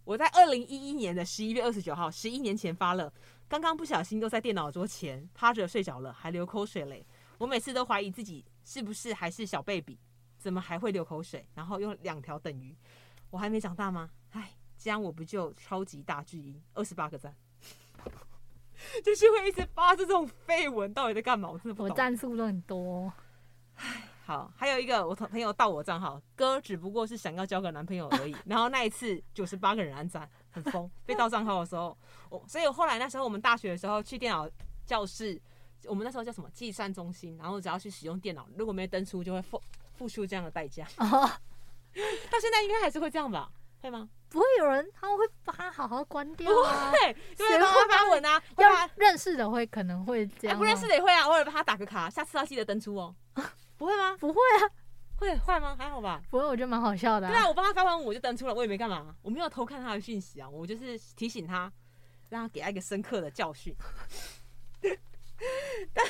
[0.03, 3.11] 我在二零一一年的十一月二十九号，十一年前发了。
[3.47, 7.05] 刚刚不小心都在电脑桌前趴着睡着了，还流口水嘞。
[7.37, 9.97] 我每次都怀疑自己是不是还是小 baby，
[10.37, 11.47] 怎么还会流口水？
[11.53, 12.75] 然后用两条等于，
[13.29, 14.09] 我还没长大吗？
[14.31, 16.61] 唉，这样我不就超级大巨婴？
[16.73, 17.35] 二十八个赞，
[19.03, 21.49] 就是会一直发这种废文，到底在干嘛？
[21.49, 21.89] 我真的不懂。
[21.89, 23.13] 我赞数都很多。
[23.75, 24.09] 唉。
[24.25, 28.33] 好，还有一个我朋友盗我账号，哥只不过是想要交个男朋友而已。
[28.47, 30.89] 然后那一次九十八个人按赞，很疯。
[31.05, 31.97] 被盗账号的时候，
[32.29, 34.49] 我所以我后来那时候我们大学的时候去电脑
[34.85, 35.37] 教室，
[35.83, 39.61] 我们那时候叫什么计算中心，然后只要去使用电脑，如果没登出就会付
[39.95, 40.87] 付出这样的代价。
[40.99, 41.03] 哦，
[42.31, 43.51] 到现在应该还是会这样吧？
[43.81, 44.07] 会吗？
[44.29, 46.89] 不会有人他们会把它好好关掉啊？
[46.91, 48.41] 对，对，帮他发文啊。
[48.55, 53.13] 要认识的会可能会这样，不认识的也会啊，偶尔帮他打个卡，下次要记得登出哦。
[53.83, 54.15] 不会吗？
[54.17, 54.63] 不会啊，
[55.17, 55.75] 会坏吗？
[55.77, 56.23] 还好吧。
[56.29, 57.29] 不会，我觉得蛮好笑的、啊。
[57.29, 61.69] 对啊，我帮他发完我就登出了，我也没干嘛，我没有偷看他的讯息啊，我就是提醒他，
[62.29, 63.75] 让他给他一个深刻的教训。
[65.93, 66.05] 但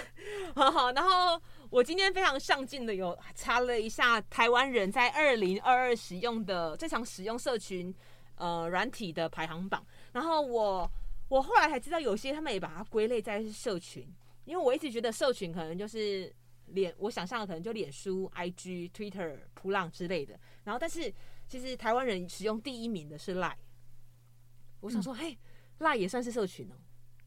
[0.54, 7.92] 好好，然后我今天非常上进的有查了一下台湾人在二零二二使用的最常使用社群
[8.36, 10.88] 呃软体的排行榜，然后我
[11.28, 14.08] 我后来才知道有些他们也把它归类在社群。
[14.46, 16.30] 因为我一直觉得社群可能就是
[16.68, 20.40] 脸，我想象的可能就脸书、IG、Twitter、噗浪之类的。
[20.64, 21.14] 然后，但是
[21.48, 23.56] 其实台湾人使用第一名的是 Line。
[24.80, 25.38] 我想说，嗯、嘿
[25.80, 26.76] ，Line 也算是社群哦。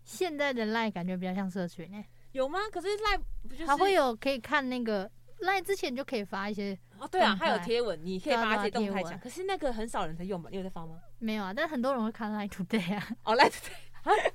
[0.04, 2.60] 现在的 Line 感觉比较像社群诶、欸，有吗？
[2.70, 9.18] 可是 Line 不就是还会有可以看那个 Line 之前就可以发一些哦，对啊，还有贴文，你可以发一些动态讲。
[9.18, 11.00] 可是那个很少人在用吧，你有在发吗？
[11.18, 13.08] 没有啊，但是很多人会看 Line Today 啊。
[13.24, 14.32] 哦，Line Today，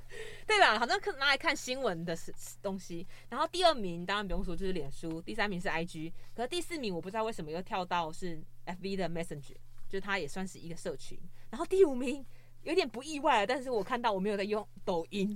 [0.51, 0.77] 对吧？
[0.79, 3.07] 好像拿来看新闻的是东西。
[3.29, 5.21] 然后第二名当然不用说，就是脸书。
[5.21, 9.55] 第三名是 IG，可是第四名我不知道为什么又跳到是 FB 的 Messenger，
[9.87, 11.17] 就是它也算是一个社群。
[11.49, 12.25] 然后第五名。
[12.63, 15.35] 有点不意外，但是我看到我没有在用抖音，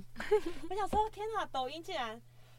[0.70, 2.10] 我想说天哪，抖音竟然，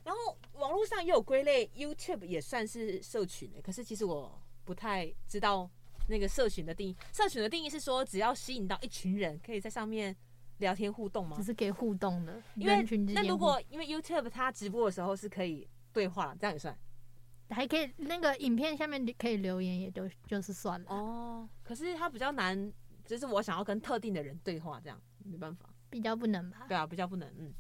[0.04, 5.72] 然后网络上也有归类，YouTube 也算是社群诶，可是其实我不太知道
[6.10, 6.98] 那个社群的定义。
[7.14, 10.14] 社群的定义是说，只要吸引到一群人，可以在上面
[10.58, 11.36] 聊天互动吗？
[11.38, 16.78] 只是给互动的，因为那如果因为 YouTube 它直播的时候是可以对话，这样也算，
[17.50, 21.50] 还可以那个影片下面可以留言，也就就是算了哦。
[21.64, 22.72] 可是它比较难。
[23.06, 26.66] 就是我想要跟特定的人对话，这样没办法，比较不能吧？
[26.68, 27.34] 对啊，比较不能。
[27.38, 27.54] 嗯，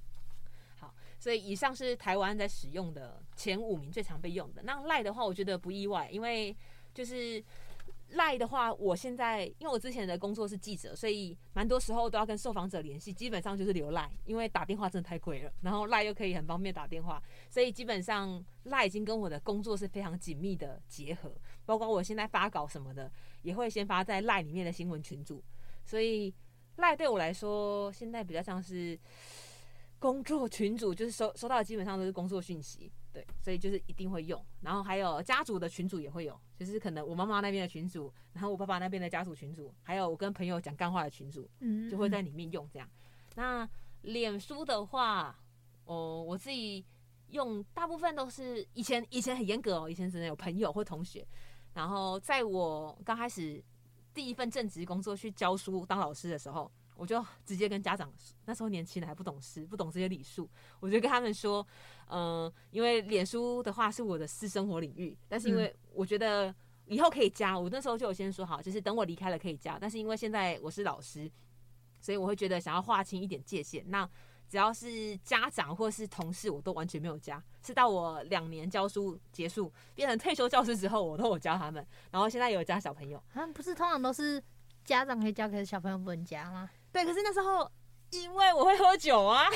[0.78, 4.62] 好，所以以上是台湾在使用的前五名最常被用的。
[4.64, 6.54] 那赖的话，我觉得不意外，因为
[6.94, 7.42] 就是
[8.12, 21.32] 赖的话，我现在因为我之前的工作是记者，所以蛮多时候都要跟受访者联系，基本上就是留赖，因为打电话真的太贵了，然后赖又可以很方便打电话，所以基本上赖已经跟我的工作是非常紧密的结合。
[21.66, 25.44] 包括我现在发稿什么的，也会先发在赖里面的新闻群组，
[25.84, 26.34] 所以
[26.78, 28.98] 赖对我来说现在比较像是
[30.00, 34.40] 工作群组，就是收收到基本上都是工作讯息，对，所以就是一定会用。
[34.62, 41.50] 然后还有家族的群组也会有，就是可能我妈妈那边的群组，然后我爸爸那边的家族群组，还有我跟朋友讲干话的群组，
[41.90, 42.88] 就会在里面用这样。
[43.34, 43.68] 那
[44.04, 45.36] 脸书的话，
[45.86, 46.86] 哦，我自己
[47.30, 51.28] 用大部分都是以前以前很严格哦，以前只能有朋友或同学。
[51.74, 53.64] 然后在我刚开始
[54.14, 58.12] 第一份正职工作去教书当老师的时候，我就直接跟家长，
[58.46, 61.66] 那时候年轻人还不懂事，不懂这些礼数，我就跟他们说，
[62.08, 66.54] 嗯、呃，因为脸书的话是我的私生活领域，但是因为我觉得
[66.86, 71.32] 以后可以加，我那时候就有先说好，就是等我离开了可以加，但是因为现在我是老师，
[72.00, 74.10] 所以我会觉得想要划清一点界限，那。
[74.50, 77.44] 只要是家长或是同事，我都完全没有加。
[77.62, 81.86] 是到我两年教书结束，变成退休教师之后，我都有教他们。
[82.12, 84.42] 然后现在有加小朋友，啊，不是通常都是
[84.86, 86.70] 家长可以教，可是小朋友不能加吗？
[86.98, 87.70] 对，可是那时候
[88.10, 89.46] 因为我会喝酒啊，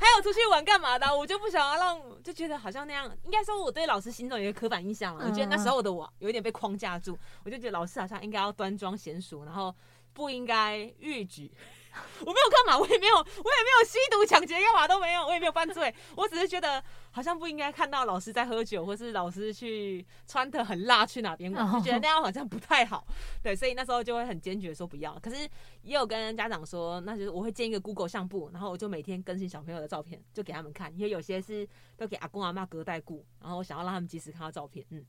[0.00, 3.08] 还有出去玩干嘛的，我就不想要让，就觉得好像那样。
[3.22, 9.72] 应该说我对老师心中有一个刻板印象了，我觉得那时候的我有一点被框架住，我就觉得老师好像应该要端庄贤淑，然后
[10.12, 11.52] 不应该逾矩。
[12.20, 23.06] 我没有干嘛，我也没有，我也没有吸毒、抢劫，干嘛都没有，我也没有犯罪，我只是觉得好像不应该看到老师在喝酒，或是老师去穿的很辣去哪边玩，就觉得那样好像不太好。
[23.42, 25.16] 对，所以那时候就会很坚决说不要。
[25.20, 25.48] 可是
[25.82, 34.84] 也有跟家长说，那就是我会建一个 Google 相簿，然后我就每天更新小朋友的照片，就给他们看，因为有些是都给阿公阿妈隔代顾，然后我想要让他们及时看到照片。
[34.90, 35.04] 嗯，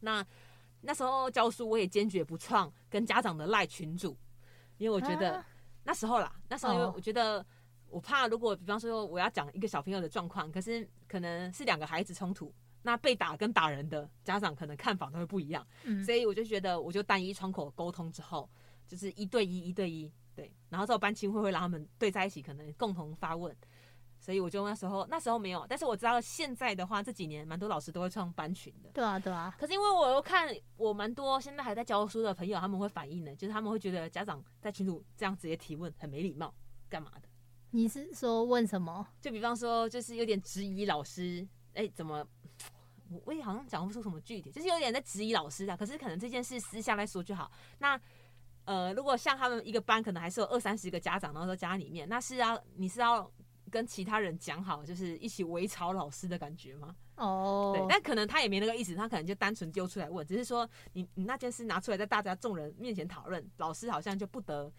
[0.00, 0.26] 那
[0.82, 4.16] 那时候教书我也坚决不创跟家长的赖群组，
[4.78, 5.44] 因为我觉得。
[5.86, 7.44] 那时候啦，那时候因为我觉得
[7.94, 12.52] 我怕，如果比方说我要讲一个小朋友的状况，可是可能是两个孩子冲突，
[12.82, 15.64] 那被打跟打人的家长可能看法都会不一样，
[16.04, 18.50] 所以我就觉得我就单一窗口沟通之后，
[18.88, 23.56] 就是一对一，一对一，对，然后之后班亲会会让他们对在一起，可能共同发问。
[24.18, 28.90] 所以我就那时候那时候没有，但是我知道现在的话，这几年蛮多老师都会创班群的。
[28.92, 29.54] 对啊，对啊。
[29.56, 36.52] 可是因为我又看我蛮多现在还在教书的朋友，他们会反映的，就是他们会觉得家长在群组这样直接提问很没礼貌，
[36.88, 37.28] 干嘛的？
[37.74, 39.04] 你是说问什么？
[39.20, 42.24] 就比方说，就是有点质疑老师，哎、欸，怎么？
[43.10, 45.76] 我我也好像讲不出什么具体，就是有点在质疑老师的。
[45.76, 47.50] 可是可能这件事私下来说就好。
[47.78, 48.00] 那
[48.64, 53.28] 呃，如果像他们一个班可能还是有二三十个家长，然后在家里面，那是要你是要。
[53.70, 56.94] 跟其他人讲好，就是一起围吵老师的感觉吗？
[57.16, 64.72] 哦，对，但可能他也没那个意思，他可能就单纯丢出来问，只是说你你那件事拿出来在大家众人面前讨论，老师好像就不得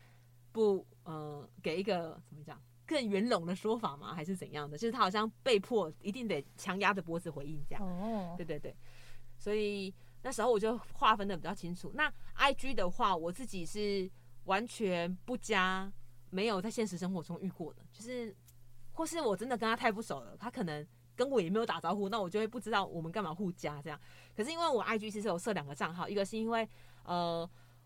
[0.54, 4.14] 不呃给一个怎么讲更圆融的说法吗？
[4.14, 4.78] 还是怎样的？
[4.78, 7.84] 就是他好像被迫一定得强压着脖子回应这样。
[7.84, 8.76] 哦，对对对，
[9.38, 11.92] 所以那时候我就划分的比较清楚。
[11.96, 14.10] 那 IG 的话，我自己是
[14.46, 15.92] 完全不加，
[16.30, 18.36] 没有在现实生活中遇过的，就是。
[18.98, 24.00] 或是我真的跟他太不熟了，他可能跟我也没有打招呼，那我就会不知道我们干嘛互加这样。
[24.34, 26.66] 可是因为我 IG 其实有设两个账号，一个是因为
[27.04, 27.46] 呃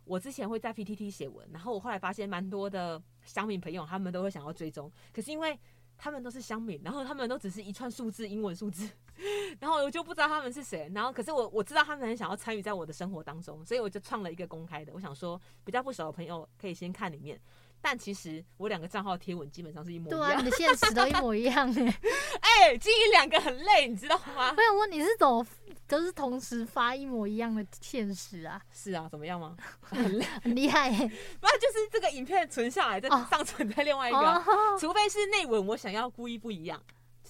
[0.09, 5.57] 我之前会在 PTT 写文，然后我后来发现蛮多的乡民朋友他们都会想要追踪，可是因为
[5.99, 8.89] 他们都是乡民，然后他们都只是一串数字，英文数字，
[9.61, 10.89] 然后我就不知道他们是谁。
[10.95, 14.91] 然后可是我我知道他们很想要参与在我的生活当中，所以我就创了一个公开的。
[14.95, 17.39] 我想说，比较不熟的朋友可以先看里面。
[17.81, 21.99] 但其实我两个账号贴文基本上是一模一样，对啊，你的现实都一模一样哎。
[22.41, 24.53] 哎、欸，经营两个很累，你知道吗？
[24.55, 25.45] 我想问你是怎么
[25.87, 28.61] 都是同时发一模一样的现实啊？
[28.71, 29.55] 是啊，怎么样吗？
[29.81, 36.81] 很很厉害、欸，不然就是这个影片存下来再上传在另外一个，哦、除非是内文我想要故意不一样。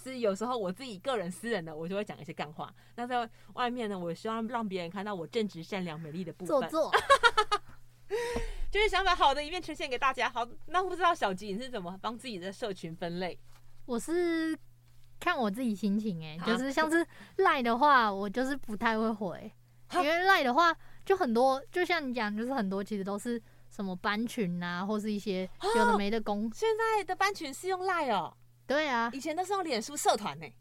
[0.01, 2.73] 是有时候我自己个人私人的，我就会讲一些干话。
[2.95, 6.47] 那在外面呢，我希望让别人看到我正直、善良、美丽的部分。
[6.47, 6.91] 做作。
[8.71, 10.29] 就是想把好的一面呈现给大家。
[10.29, 13.37] 好，那不知道小吉你是怎么帮自己的社群分类？
[13.85, 14.57] 我是
[15.19, 17.05] 看我自己心情哎、欸，就是像是
[17.37, 19.51] 赖的话，我就是不太会回，
[19.95, 26.51] 因为赖的话就很多，就像你讲，就是很多其实都是什么班群啊，或是一些有的没的公。
[26.53, 28.31] 现在的班群是用赖哦？
[28.67, 30.53] 对啊，以前都是用脸书社团呢、欸。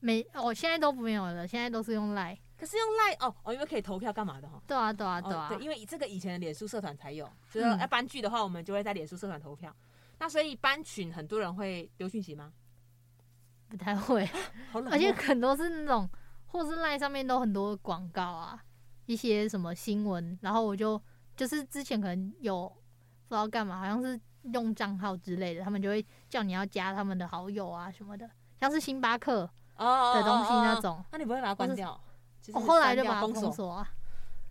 [0.00, 2.36] 没，哦，现在都没有了，现在都是用赖。
[2.56, 4.60] 可是用赖哦哦，因为可以投票干嘛的哈？
[4.66, 9.70] 对啊对啊对啊，对，因为这个以前的脸书社团才有，就是要搬剧的话，我们就会在脸书社团投票。
[9.70, 12.52] 嗯、那所以班群很多人会丢讯息吗？
[13.68, 14.28] 不太会，
[14.90, 16.08] 而且很多是那种，
[16.46, 18.62] 或是赖上面都很多广告啊，
[19.06, 21.00] 一些什么新闻，然后我就
[21.36, 22.68] 就是之前可能有
[23.26, 24.20] 不知道干嘛，好像是
[24.52, 32.00] 用账号之类的，他们就会叫你要加他们的好友啊什么的，像是星巴克的东西那种，那你不会把它关掉？
[32.52, 33.70] 我后来就把它封锁。
[33.70, 33.88] 啊，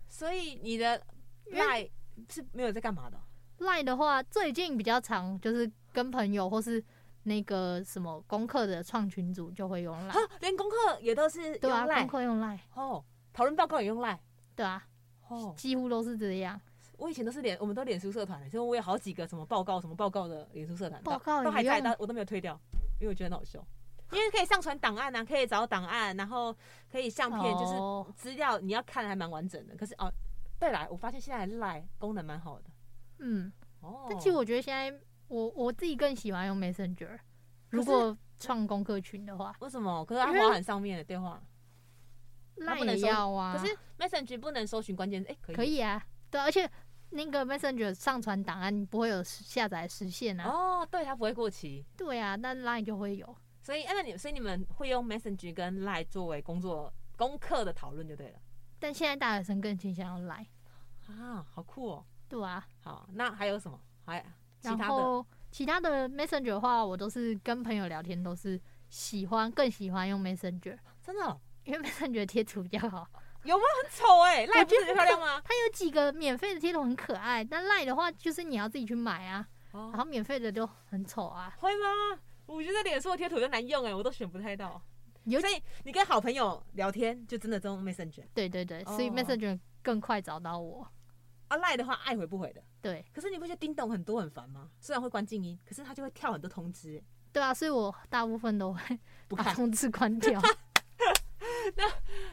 [0.08, 1.00] 所以你的
[1.46, 1.88] 赖
[2.28, 3.20] 是没有在干嘛的？
[3.58, 6.82] 赖的话，最近比较常就是跟朋友或是
[7.22, 12.58] 那个什么功课的创群组就会用赖，连功课也都是对啊，功课用赖。
[12.74, 13.02] 哦，
[13.32, 14.18] 讨论报告也用赖，
[14.56, 14.84] 对啊，
[15.28, 16.60] 哦，几乎都是这样。
[16.96, 22.58] 我以前都是脸，我们都脸书社团的，所以我有好几个什么报告什么报告的脸书社团，报告都还在，但我都没有退掉，
[23.00, 23.64] 因为我觉得很好笑。
[24.12, 26.54] 因为可以上传档案啊，可以找档案，然后
[26.90, 29.74] 可以相片，就是资料你要看还蛮完整的。
[29.76, 30.12] 可是哦，
[30.58, 32.64] 对了，我发现现在 LINE 功能蛮好的。
[33.18, 34.96] 嗯，哦，但其实我觉得现在
[35.28, 37.18] 我我自己更喜欢用 Messenger。
[37.70, 40.04] 如果创功课群的话，为什么？
[40.04, 41.42] 可是它包含上面的电话
[42.58, 43.56] ，LINE 也要啊。
[43.56, 46.00] 可是 Messenger 不能搜寻关键字，哎，可以可以啊。
[46.30, 46.70] 对，而且
[47.10, 50.48] 那个 Messenger 上传档案不会有下载时限啊。
[50.48, 51.84] 哦，对，它不会过期。
[51.96, 53.36] 对啊，那 LINE 就会有。
[53.64, 58.38] 所以，那你所以你们会用 Messenger 跟 Line 作为工作功课的讨论就对了。
[58.78, 60.46] 但现在大学生更倾向用 Line
[61.08, 62.04] 啊，好酷哦！
[62.28, 63.80] 对啊，好，那还有什么？
[64.04, 64.20] 还
[64.60, 64.78] 其他的？
[64.78, 70.78] 然后其他的 Messenger 的话，我都是跟朋友聊天，都是喜欢更喜欢用 Messenger。
[71.02, 71.40] 真的？
[71.64, 73.08] 因为 Messenger 贴图比较好。
[73.44, 73.62] 有吗？
[73.82, 75.40] 很丑哎、欸，Line 不是很漂亮吗？
[75.42, 81.54] 它有几个免费的贴图很可爱，但 Line 的话就是你要自己去买啊，哦、然后免费的就很丑啊。
[81.58, 82.20] 会吗？
[82.46, 84.80] 我觉得脸书的贴图就难用哎、欸，我都选不太到。
[85.24, 88.24] 所以你跟好朋友聊天就真的用 Messenger。
[88.34, 90.86] 对对对，所以 Messenger 更快找到我。
[91.48, 92.62] 啊赖的话爱回不回的。
[92.80, 93.04] 对。
[93.12, 94.70] 可是你不觉得叮咚很多很烦吗？
[94.80, 97.02] 虽然会关静音，可是它就会跳很多通知。
[97.32, 98.80] 对啊，所以我大部分都会
[99.28, 100.40] 把通知关掉。
[101.76, 101.90] 那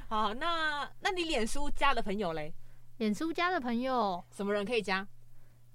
[0.09, 2.53] 好，那那你脸书加的朋友嘞？
[2.97, 5.07] 脸书加的朋友什么人可以加？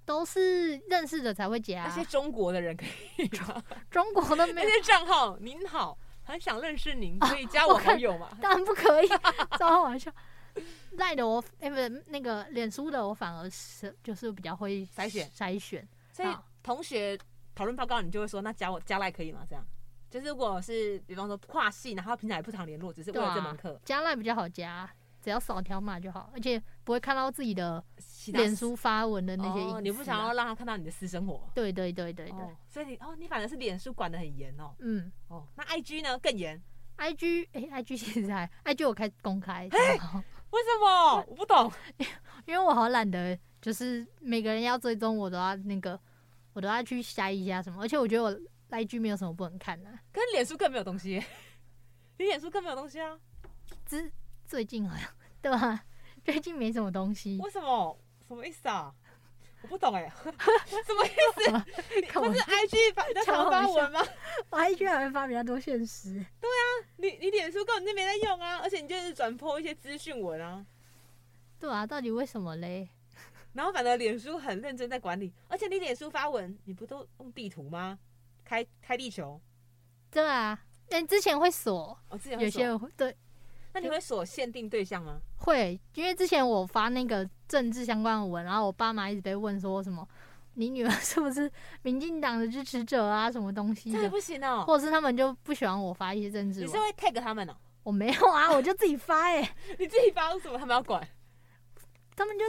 [0.07, 2.87] 都是认识的才会加，那些中国的人可
[3.19, 3.45] 以加。
[3.90, 8.31] 中国的那些账号，您好，很想认识您， 可以加我好友吗？
[8.40, 9.09] 当然不可以，
[9.59, 10.11] 开玩笑。
[10.92, 15.87] 赖的我，哎，不是那个脸书的，我反而是就是比较会筛选筛选。
[16.12, 17.19] 所以同学
[17.55, 19.40] 讨论报告，你就会说，那加我加赖可以吗？
[19.47, 19.62] 这样，
[20.09, 24.88] 就是如果是比方说跨系，然后平常也不常联络，只是为了这门课，加赖比较好加。
[25.26, 27.84] 只要扫条码就好，而且不会看到自己的
[28.26, 29.80] 脸书发文的那些、啊哦。
[29.80, 31.50] 你不想要让他看到你的私生活？
[31.52, 32.40] 对对对对对。
[32.40, 34.72] 哦、所以你哦，你反正是脸书管的很严哦。
[34.78, 35.10] 嗯。
[35.26, 36.62] 哦，那 I G 呢更严
[36.94, 39.68] ？I G 哎，I G 现在 I G 我开公开。
[39.68, 41.24] 哎，为什么？
[41.26, 41.72] 我不懂。
[42.46, 46.00] 因为我好懒得，就是每个人要追踪我都要那个，
[46.52, 47.82] 我都要去筛一下什么。
[47.82, 49.98] 而且我觉得我 I G 没有什么不能看的、啊。
[50.12, 51.20] 跟脸书更没有东西。
[52.16, 53.18] 你脸书更没有东西啊？
[53.84, 54.12] 只。
[54.48, 55.10] 最近好像
[55.46, 55.80] 对吧？
[56.24, 57.38] 最近没什么东西。
[57.40, 57.96] 为什么？
[58.26, 58.92] 什么意思啊？
[59.62, 60.12] 我不懂哎、欸，
[60.83, 62.18] 什么意思？
[62.18, 64.00] 不是 IG 发在常发文吗？
[64.50, 66.14] 我 IG 还会发比较多现实。
[66.40, 66.62] 对啊，
[66.96, 70.66] 你你脸书根本就没在用啊，而且你就是转 po 一些资讯文啊。
[71.60, 72.88] 对啊，到底为什么嘞？
[73.52, 77.96] 然后反正脸书很认真在管理，而且你脸书发文，你不都用地图吗？
[78.44, 79.40] 开开地球。
[80.10, 83.16] 对啊，但之前会锁，哦，之前会有些人会对。
[83.73, 85.21] 那你会锁限定对象吗？
[85.47, 90.07] 会，因为之前我发那个政治相关的文，然后我爸妈一直被问说什么，
[90.55, 91.51] 你女儿 是不是
[91.83, 93.31] 民进党的支持者啊？
[93.31, 94.03] 什么东西的？
[94.03, 94.65] 这不行哦。
[94.67, 96.61] 或者是他们就不喜欢我发一些政治？
[96.63, 97.55] 你是会 tag 他们哦？
[97.85, 99.55] 我没有啊，我就自己发哎、欸。
[99.79, 101.07] 你自己发为什么他们要管？
[102.17, 102.44] 他们就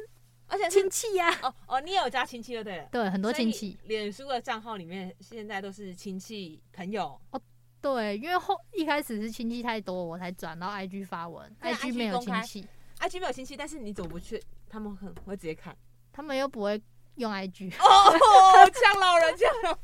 [0.47, 1.31] 而且亲戚呀。
[1.43, 2.87] 哦哦，你也有加亲戚就对了。
[2.91, 3.77] 对，很多亲戚。
[3.83, 7.19] 脸书的账号里面现在都是亲戚朋友。
[7.29, 7.39] 哦，
[7.79, 11.55] 对，因为后一开始是亲戚太多，我才转到 IG 发文。
[11.61, 12.67] IG 没有亲戚
[12.99, 15.75] ，IG 没有亲戚，但是你走不去，他们很会直接看，
[16.11, 16.81] 他们又不会。
[17.17, 19.79] 用 IG 哦，像老人这样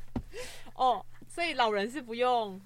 [0.75, 2.61] 哦，所以老人是不用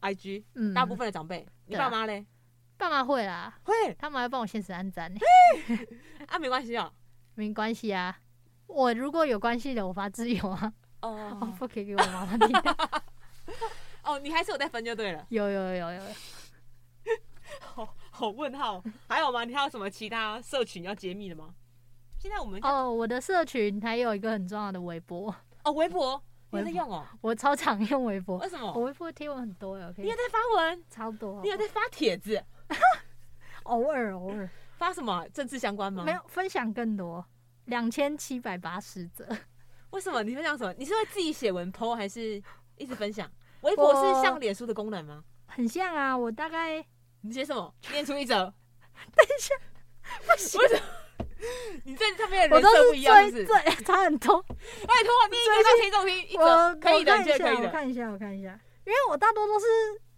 [0.00, 2.26] IG，嗯，大部分的长辈，你爸妈嘞？
[2.76, 5.20] 爸妈会啦，会，他们还帮我限时安赞呢。
[6.26, 6.92] 啊，没关系啊，
[7.36, 8.18] 没关系啊，
[8.66, 10.72] 我如果有关系的，我发自由啊。
[11.02, 12.52] 哦，不可以给我妈妈听。
[14.02, 15.24] 哦，你还是有在分就对了。
[15.28, 16.02] 有有有有。
[17.60, 19.44] 好，好问号，还有吗？
[19.44, 21.54] 你还有什么其他社群要揭秘的吗？
[22.18, 28.38] 现在我们哦，我的社群还有一个很重要的微博哦，微博 你在用哦，我超常用微博。
[28.38, 28.72] 为什么？
[28.72, 30.84] 我微博贴文很多哟，你有在发文？
[30.90, 31.40] 超多。
[31.42, 32.42] 你有在发帖子？
[33.62, 34.50] 偶尔偶尔。
[34.76, 35.24] 发什么？
[35.28, 36.02] 政治相关吗？
[36.02, 37.24] 没有，分享更多，
[37.66, 39.24] 两千七百八十则。
[39.90, 40.24] 为什么？
[40.24, 40.74] 你分享什么？
[40.76, 42.42] 你是会自己写文 po 还是
[42.78, 43.30] 一直分享？
[43.60, 45.22] 微博是像脸书的功能吗？
[45.46, 46.84] 很像啊，我大概
[47.28, 47.72] 你写什么？
[47.92, 48.34] 念出一则。
[49.14, 49.54] 等一下，
[50.26, 50.60] 不行。
[51.84, 53.84] 你在上面的人设不一样，是不是？
[53.84, 54.42] 差很多。
[54.42, 57.66] 拜托，你一个听众听一则可以的，可以的。
[57.66, 59.66] 我看一下，我看一下，因为我大多都是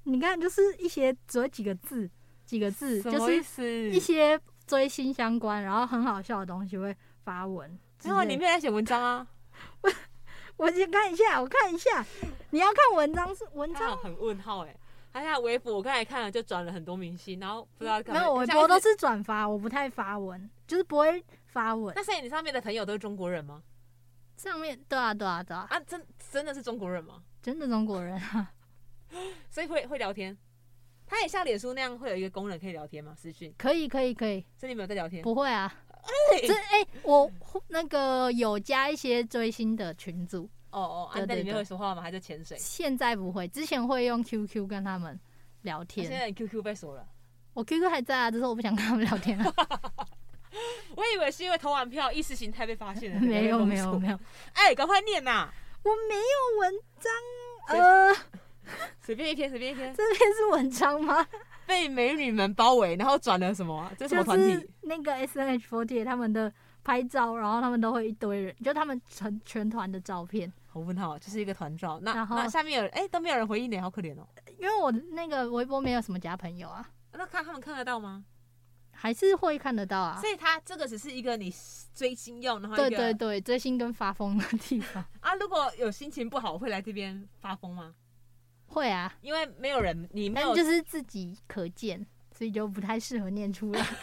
[0.05, 2.09] 你看，就是一些只有几个字，
[2.47, 7.79] 几个字，就是一些追星相关，然后很好笑的东西会发文。
[8.05, 9.27] 然后里面在写文章啊，
[9.83, 9.93] 我
[10.57, 12.05] 我先看一下，我看一下。
[12.53, 14.75] 你要看文章是文章很问号哎。
[15.13, 21.93] 他现在微博我刚才看了，就转了很多明星，然后不知道没有，微博都是转发，我不太发文，就是不会发文。
[21.97, 23.63] 那所以你上面的朋友都是中国人吗？
[24.37, 27.23] 上面对啊对啊对啊啊真真的是中国人吗？
[27.43, 28.53] 真的中国人啊，
[29.51, 30.37] 所以会会聊天。
[31.07, 33.13] 他也像脸书那样会有一个功能可以聊天吗？
[33.17, 34.47] 私讯可以可以可以。
[34.57, 35.23] 所以你没有在聊天？
[35.23, 35.75] 不会啊。
[36.47, 37.31] 这哎、欸，我
[37.69, 40.49] 那个有加一些追星的群组。
[40.71, 42.03] 哦哦，啊，在里面会说话吗？
[42.03, 42.57] 还在潜水？
[42.59, 45.19] 现在不会，之前会用 QQ 跟他们
[45.63, 46.07] 聊天。
[46.07, 47.07] 现在你 QQ 被锁了？
[47.55, 49.53] 我 QQ 还在啊，只是我不想跟他们聊天了。
[50.97, 53.21] 我以为是因为投完票意识形态被发现了。
[53.23, 54.19] 没有没有没有，
[54.53, 55.49] 哎，赶快念呐！
[55.83, 58.15] 我没有文章，呃，
[59.01, 59.95] 随便一篇，随便一篇。
[59.95, 61.27] 这篇是文章吗？
[61.67, 63.91] 被美女们包围，然后转了什么？
[63.97, 64.69] 这是什么团体？
[64.83, 66.53] 那个 SNH48 他们的
[66.83, 70.53] 拍照，然后他们都会一堆人，就他们成全团的照片。
[70.73, 71.99] 我问号，这是一个团照。
[72.03, 74.27] 那那下面有人哎、欸，都没有人回应你，好可怜哦。
[74.59, 76.89] 因为我那个微博没有什么加朋友啊。
[77.13, 78.25] 那看他们看得到吗？
[78.93, 80.21] 还是会看得到啊。
[80.21, 81.53] 所以他这个只是一个你
[81.95, 85.35] 追星用，然后对对对，追星跟发疯的地方 啊。
[85.35, 87.95] 如果有心情不好，会来这边发疯吗？
[88.67, 93.85] 会啊，因为没有人，你没有就是自己可见，所以就不太适合念出来。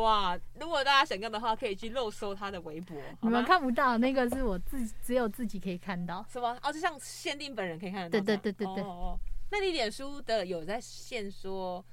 [0.00, 0.38] 哇！
[0.58, 2.96] 如果大家想要的话，可以去漏搜他的微博。
[3.20, 6.24] 你们看不到那个是我自己，只有自己可以看到。
[6.28, 6.58] 什么？
[6.62, 8.10] 哦，就像限定本人可以看得到。
[8.10, 8.84] 对对对对对。
[8.84, 9.18] 哦哦。
[9.50, 11.84] 那你脸书的有在线说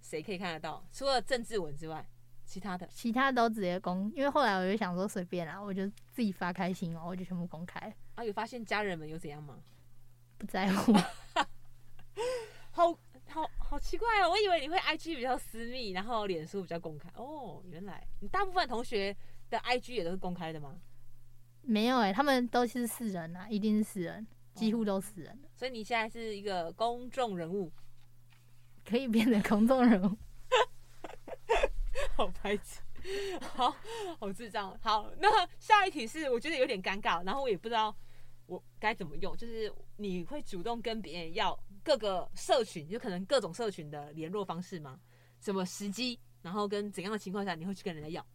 [0.00, 0.84] 谁可以看得到？
[0.92, 2.04] 除了政治文之外，
[2.44, 2.86] 其他的？
[2.88, 7.94] 其他都直接公，因为后来我就想说随便啦，我就自己发开心哦，我就全部公开。
[8.14, 9.56] 啊，有发现家人们有怎样吗？
[10.38, 10.92] 不在乎。
[12.72, 12.96] 好。
[13.30, 17.08] 好好奇怪哦，我以为你会 IG 比较私密，然后脸书比较公开。
[17.14, 19.16] 哦，原来你大部分同学
[19.48, 20.80] 的 IG 也都是公开的吗？
[21.62, 25.48] 没有哎、欸，他们都是私人啊，一定是私人，几乎都私人、哦。
[25.54, 27.70] 所以你现在是一个公众人物，
[28.84, 30.16] 可以变成公众人物。
[32.16, 32.80] 好白痴，
[33.40, 33.74] 好
[34.18, 34.76] 好智障。
[34.82, 37.94] 好，那下一题是我觉得有点尴尬，然后我也不知道
[38.46, 41.56] 我该怎么用，就是你会主动跟别人要。
[41.82, 44.98] 各个社群有可能各种社群的联络方式吗？
[45.40, 46.18] 什么时机？
[46.42, 48.26] 然后跟怎样的情况下你会去跟人家要？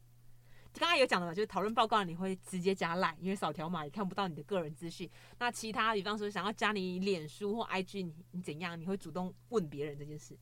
[0.73, 5.09] 刚刚有讲的嘛，就是讨论报告你会直接加赖，因为扫条码也看不到你的个人资讯。
[5.39, 8.77] 那其他比方说想要加你脸书或 IG，你你怎样？
[8.79, 10.37] 你会主动问别人这件事？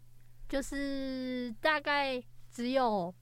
[0.49, 3.13] 就是大概只有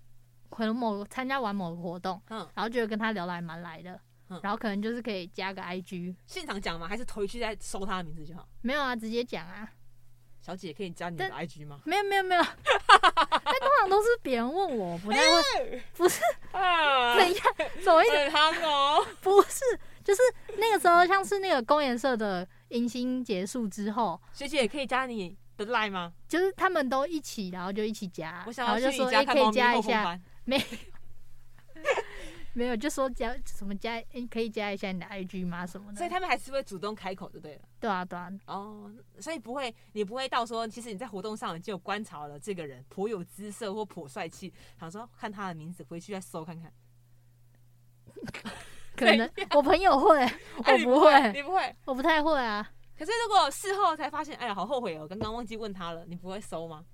[0.49, 3.99] 可能某参加完某个活动，嗯，然后觉得跟他聊得还蛮来的。
[4.43, 6.87] 然后可能就是可以加个 IG，现场讲吗？
[6.87, 8.47] 还是回去再搜他的名字就好？
[8.61, 9.69] 没有啊，直接讲啊。
[10.41, 11.79] 小姐可以加你的 IG 吗？
[11.85, 12.41] 没有没有没有，
[12.89, 16.19] 但通常都是别人问我，不太会，不是
[16.51, 17.15] 啊？
[17.15, 17.43] 怎样？
[17.83, 18.31] 怎么意思？
[19.21, 19.59] 不是，
[20.03, 20.21] 就是
[20.57, 26.11] 那个时候，像是那个公研社的迎新结束之后，学姐也可以加你的 Line 吗？
[26.27, 30.59] 就是他们都一起，然后就一起加，我想要然后就说哎，可以加一下，没。
[32.53, 35.65] 没有，就说加什么加，你可以加一下你的 IG 吗？
[35.65, 35.97] 什么的。
[35.97, 37.61] 所以他们还是会主动开口就对了。
[37.79, 38.29] 对啊，对啊。
[38.47, 46.71] 哦，所以不会，你不会到说，其实你在活动上就观察了这个人颇有姿色或颇帅气，想说看他的名字回去再搜看看。
[48.97, 50.19] 可能我朋友 会，
[50.57, 52.69] 我不会，你不会，我不太会啊。
[52.97, 56.85] 可是如果事后才发现，哎呀，好后悔哦，刚刚忘记问他了，你不会搜吗？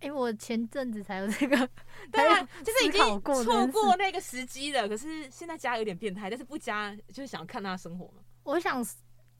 [0.00, 1.56] 哎、欸，我前阵子才有这个，
[2.10, 4.88] 对啊，就是已经错过那个时机了。
[4.88, 8.22] 可是现在加有点变态，但是不加就是想看他生活嘛。
[8.42, 8.84] 我想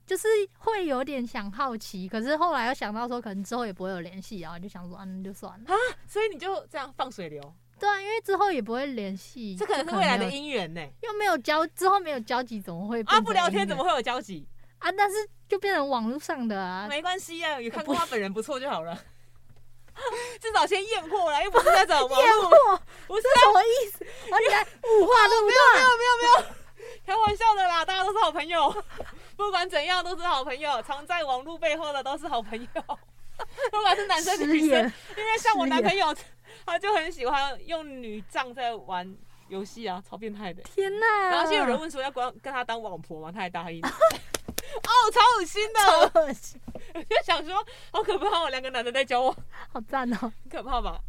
[0.05, 0.27] 就是
[0.59, 5.75] 会有点想好奇，可是后来又想到说，可能之后也不会有联系，然后就想说，嗯，那就算了啊。
[6.07, 7.41] 所以你就这样放水流？
[7.79, 10.81] 对啊，因为之后也不会联系，这可能是未来的姻缘呢。
[11.01, 13.19] 又没有交，之后没有交集，怎么会啊？
[13.19, 14.47] 不聊天怎么会有交集
[14.77, 14.91] 啊？
[14.91, 18.95] 但是就变成网络上的啊，没关系啊，有看过他本人不错就好了。
[20.41, 24.05] 至少先验货了，又不是那种验货，不是什么意思？
[24.31, 25.55] 而且物化对不对？
[25.75, 26.55] 没有没有没有没有，
[27.05, 28.83] 开玩笑的啦，大家都是好朋友，
[29.37, 32.83] 不管怎样都是好朋友，藏在网络背后的都是好朋友，
[33.71, 36.15] 不管是男生女生，因为像我男朋友，
[36.65, 39.15] 他就很喜欢用女账在玩
[39.51, 40.63] 游戏啊，超变态的。
[40.63, 41.29] 天哪！
[41.29, 43.31] 然后现在有人问说要跟跟他当网婆吗？
[43.31, 43.81] 他还答应。
[43.85, 46.59] 哦，超恶心的，超恶心！
[46.93, 47.55] 我就想说，
[47.91, 49.35] 好可怕，哦两个男的在交往，
[49.69, 51.01] 好赞哦，很可怕吧？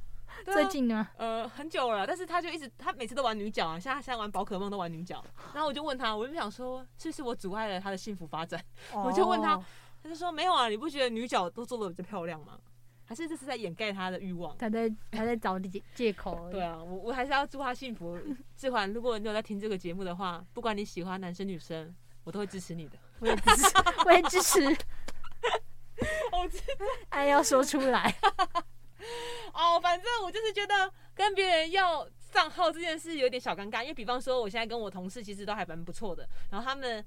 [0.44, 1.06] 啊、最近呢？
[1.16, 5.24] 呃，很久了，但是他就一直，他每次都玩女角啊，像他现在玩宝可梦都玩女角。
[5.54, 8.60] 然后我就问他，我就想说，是不是我阻碍了他的幸福发展？
[8.92, 9.56] 哦、我就问他，
[10.02, 12.58] 他就说没有啊，你不觉得女角都做的比较漂亮吗？
[13.12, 14.56] 还是这是在掩盖他的欲望？
[14.56, 16.48] 他在他在找借借口。
[16.50, 18.18] 对啊，我我还是要祝他幸福。
[18.56, 21.94] 志环，如果你有在听这个节目的话，不管你喜欢男生女生，
[22.24, 22.96] 我都会支持你的。
[23.20, 23.68] 我也支持，
[24.06, 24.76] 我也支持。
[27.10, 28.16] 爱要说出来。
[29.52, 37.04] 哦，反正我就是觉得跟别人要账号这件事有点小尴尬，因为比方说我现在跟我同事其实都还蛮不错的，然后他们，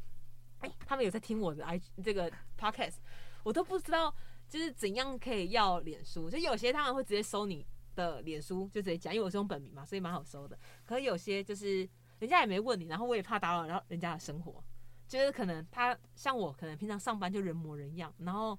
[0.59, 2.97] 哎，他们有在听我的 i 这个 podcast，
[3.43, 4.13] 我都不知道
[4.55, 10.57] 就是怎样可以要脸书，就有些他们会直接搜你的脸书，就直接讲，因为我是用本名嘛，所以蛮好搜的。
[10.85, 11.79] 可是有些就是
[12.19, 14.63] 人家也没问你，然后我也怕打扰然后人家的生活。
[15.09, 18.57] 就是可能他像我，可能平常上班就人模人样，然后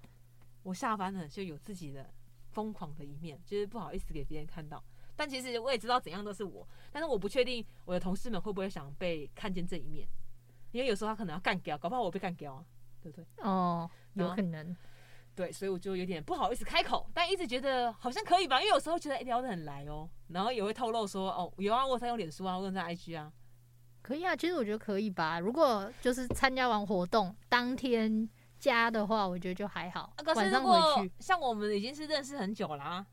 [0.63, 2.13] 我下班了就有自己的
[2.51, 4.85] 疯狂的一面，就是不好意思给别人看到。
[5.17, 10.07] 但其实我也知道怎样都是我，但是我不确定我的同事们会不会想被看见这一面，
[10.73, 12.67] 因为有时候他可能要干掉，搞不好我被干掉啊，
[13.01, 13.25] 对不对？
[13.39, 14.77] 哦，有可能。
[15.37, 23.31] 对，所以我就有点不好意思开口，但一直觉得好像可以吧，因为有时候觉得聊得很来哦，然后也会透露说哦，有啊，我在用脸书啊，我用在 IG 啊。
[24.01, 25.39] 可以啊，其实我觉得可以吧。
[25.39, 28.27] 如果就是参加完活动当天
[28.59, 30.13] 加的话，我觉得就还好。
[30.17, 33.07] 可是如果像我们已经是认识很久啦啊，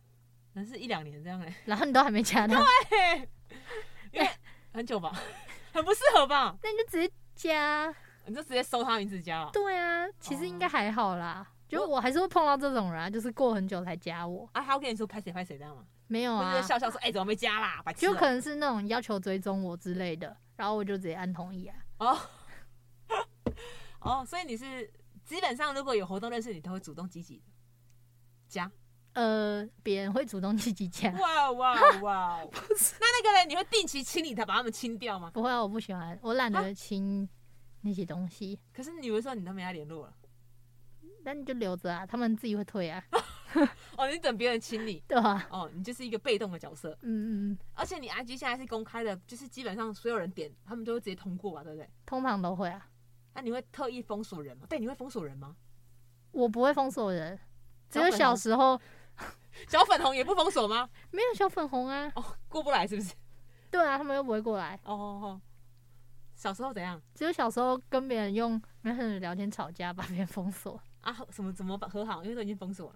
[0.54, 2.56] 认识一两年这样哎，然后你都还没加 呢？
[2.90, 3.30] 对，
[4.14, 4.30] 因为
[4.72, 5.12] 很久吧，
[5.74, 6.56] 很不适合吧？
[6.64, 7.94] 那你就直接加，
[8.28, 9.50] 你就直接搜他名字加了。
[9.52, 11.46] 对啊，其实应该还好啦。
[11.74, 14.62] 就我还是会碰到这种人啊，就是过很久才加我啊。
[14.62, 15.86] 他会跟你说拍谁拍谁这样吗？
[16.08, 17.84] 没有啊，笑笑说哎，怎么没加啦？
[17.96, 20.36] 就可能是那种要求追踪我之类的。
[20.56, 21.76] 然后我就直接按同意啊。
[22.00, 22.18] 哦，
[24.02, 24.90] 哦，所以你是
[25.26, 27.42] 基本上如果有活动认识你，都会主动积极
[28.48, 28.72] 加。
[29.14, 31.10] 呃，别人会主动积极加。
[31.12, 32.46] 哇哇哇！
[32.52, 35.32] 不是，那那个人你会定期清理他，把他们清掉吗？
[35.34, 37.28] 不会啊，我不喜欢，我懒得清
[37.82, 38.60] 那些东西。
[38.74, 40.14] 可是你会说你都没他联络了，
[41.24, 43.04] 那你就留着啊，他们自己会退啊。
[43.98, 45.48] 哦，你等别人清理， 对啊。
[45.50, 46.92] 哦，你就是一个被动的角色。
[47.02, 47.58] 嗯嗯嗯。
[47.74, 51.90] 而且你 IG 现在是公开的，就是基本上所有人点，他们都会直接通过吧，对不对？
[52.06, 52.88] 通常都会啊。
[53.34, 54.66] 那、啊、你会特意封锁人吗？
[54.70, 55.56] 对，你会封锁人吗？
[56.32, 57.40] 我不会封锁人，
[57.90, 58.80] 只有小时候。
[59.70, 60.90] 小粉红也不封锁吗？
[61.12, 62.12] 没有小粉红啊。
[62.16, 63.14] 哦，过不来是不是？
[63.70, 64.80] 对啊，他们又不会过来。
[64.84, 65.42] 哦哦哦。
[66.34, 67.00] 小时候怎样？
[67.14, 70.82] 只有小时候跟别人用 Messenger 聊天吵架，把别人封锁。
[71.04, 71.16] 啊？
[71.30, 72.24] 什么怎么和好？
[72.24, 72.96] 因为都已经封锁了。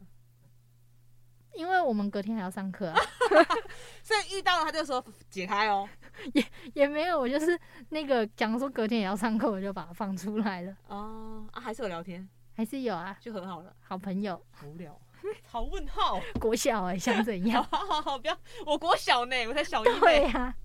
[1.53, 2.99] 因为我们隔天还要上课啊，
[4.03, 5.89] 所以遇到了他就说解开哦，
[6.33, 6.45] 也
[6.75, 10.77] 也没有，我就是那个讲说隔天也要上课，我就把它放出来了。
[10.87, 14.39] 哦，啊，还是有聊天，还是有啊，就和好了，好朋友。
[14.63, 15.01] 无聊，
[15.49, 17.63] 好问号，国小哎、欸，想怎样？
[17.63, 19.99] 好好好，不要，我国小呢，我才小一。
[19.99, 20.55] 对呀、啊。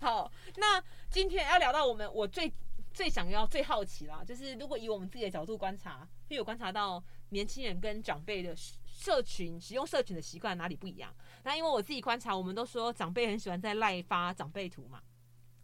[0.00, 0.80] 好，那
[1.10, 2.52] 今天要聊到我们，我最
[2.92, 8.54] 最想要、最好奇啦，就是如果以我们自己的角度观察，会有观察到年轻人跟长辈的。
[8.98, 11.14] 社群使用社群的习惯哪里不一样？
[11.44, 15.00] 那因为我自己观察，我们都说长辈很喜欢在赖发长辈图嘛。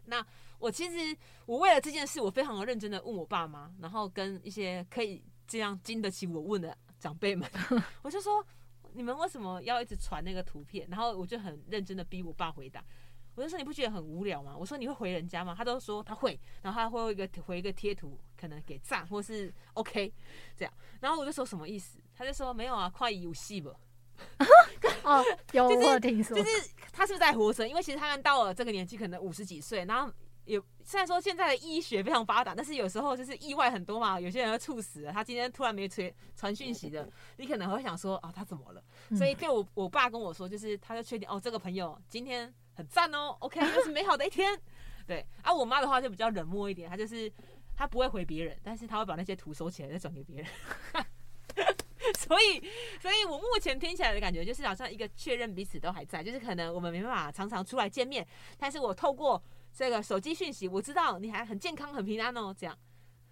[0.05, 0.25] 那
[0.57, 1.15] 我其实
[1.45, 7.51] 我为了这件事，我非常的认真的问我爸妈，然后跟一些可以这样经得起我问的长辈们，
[8.03, 8.41] 我就说
[8.93, 10.87] 你们为什么要一直传那个图片？
[10.89, 12.81] 然后我就很认真的逼我爸回答。
[13.35, 14.55] 我就说你不觉得很无聊吗？
[14.57, 15.53] 我说你会回人家吗？
[15.57, 20.11] 他都说他会，然后他会一个回一个贴图，可能给赞或是 OK
[20.57, 20.73] 这样。
[21.01, 21.99] 然后我就说什么意思？
[22.15, 23.71] 他就说没有啊，快游戏吧。
[25.03, 27.67] 哦， 有就是我听说，就是他是不是在活着？
[27.67, 30.09] 因为其实他们到了这个年纪，可能五十几岁，然后
[30.45, 34.17] 也虽然说现在的医学非常发达，但是有时候就是意外很多嘛。
[34.17, 38.81] 有些人会猝死了，他今天突然没传传讯息的，你可能会想说啊，他怎么了？
[39.17, 44.59] 所以，对我我爸跟我说，就是他就确定哦，这个朋友今天很赞哦，OK， 又是美好的一天。
[45.07, 47.31] 对啊，我妈的话就比较冷漠一点，她就是
[47.75, 50.47] 她不会回别人，但是她会把那些图收起来再转给别人。
[52.19, 52.59] 所以，
[52.99, 58.25] 所以我目前听起来的感觉就是好像一个确认彼此都还在，就是可能我们没办法常常出来见面，
[58.57, 59.41] 但是我透过
[59.73, 62.53] 这个手机讯息，我知道你还很健康、很平安哦。
[62.55, 62.77] 这样，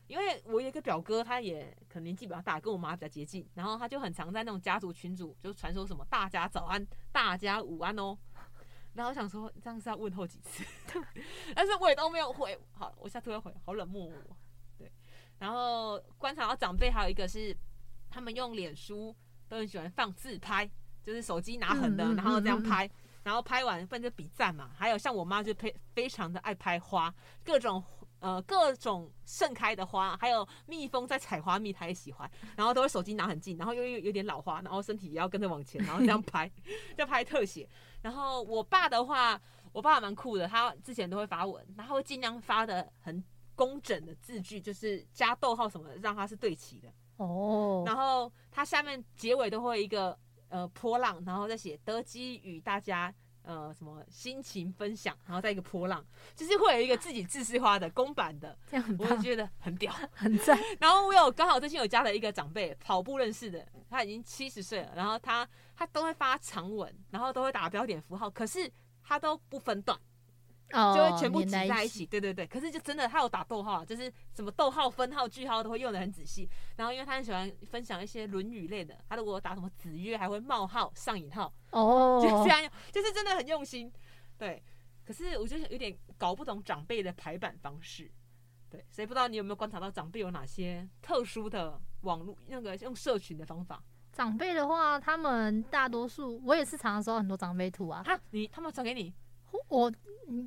[0.08, 8.18] 因为我有一个表哥，他也可能年纪比较大，跟我妈比较接近，然后他就很常在那种家族群组就传说什么“大家早安”“大家午安”哦。
[8.94, 10.64] 然后我想说这样是要问候几次，
[11.56, 12.58] 但是我也都没有回。
[12.72, 14.36] 好，我下次会回，好冷漠哦。
[14.78, 14.92] 对，
[15.40, 17.56] 然后观察到长辈还有一个是。
[18.16, 19.16] 他们用脸书
[19.50, 20.70] 都很喜欢放自拍，
[21.02, 22.88] 就是手机拿横的，然后这样拍，
[23.24, 24.70] 然后拍完分就比赞嘛。
[24.78, 27.12] 还有像我妈就非非常的爱拍花，
[27.44, 27.84] 各种
[28.20, 32.30] 呃各种盛开的花，还有蜜蜂在采花蜜，她也喜欢。
[32.56, 36.48] 然后都会手机拿很近，然后又又有点老花，然后身体也要跟着往前，然后这样 拍，
[36.96, 37.68] 就拍特写。
[38.04, 39.42] 然后我爸的话，
[39.72, 43.24] 我爸蛮酷的，他之前都会发文，然后会尽量发的很
[43.56, 46.90] 工整的字句，就是加逗号什么的，让它是对齐的。
[47.18, 47.88] 哦，oh.
[47.88, 50.18] 然后他下面结尾都会一个
[50.50, 53.14] 呃波浪，然后再写德基与大家
[53.44, 56.04] 呃什么心情分享，然后再一个波浪，
[56.36, 60.58] 就是会有一个自己自式化的公版的，这样我就觉得很屌很赞。
[60.80, 68.72] 然后我有刚好最近有加了一个长辈跑步认识的，他已经七十岁了，然后他他都会发长文，然后都会打标点符号，可是
[69.04, 70.00] 他都不分段。
[70.74, 72.48] 就会全部挤在一起，哦、一起对对对。
[72.48, 76.50] 可是就真的，他有打逗号，就是什么逗号、分号、句号都会用的很仔细。
[76.78, 83.92] 然后因为他很喜欢分享一些《论语》类的，他如果打什么子曰，还会冒号、上引号，哦， 就这样，就是真的很用心。
[84.38, 84.62] 对，
[85.06, 88.12] 可是我就有点搞不懂长辈的排版方式。
[88.70, 93.80] 对，所以不知道你有没有观察到长辈有哪些特殊的网络那个用社群的方法？
[94.12, 98.02] 长辈的话，他们大多数我也是常常收到很多长辈图啊。
[98.04, 99.14] 哈，你他们传给你？
[99.70, 99.92] 我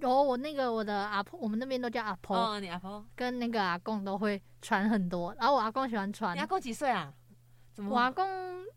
[0.01, 2.37] 有我那个我的阿婆，我们那边都叫阿婆。
[2.37, 6.35] 哦，你阿婆跟那个阿公都会传很多，然后我阿公喜欢传。
[6.37, 7.13] 你阿公几岁啊？
[7.73, 7.95] 怎么？
[7.95, 8.27] 我阿公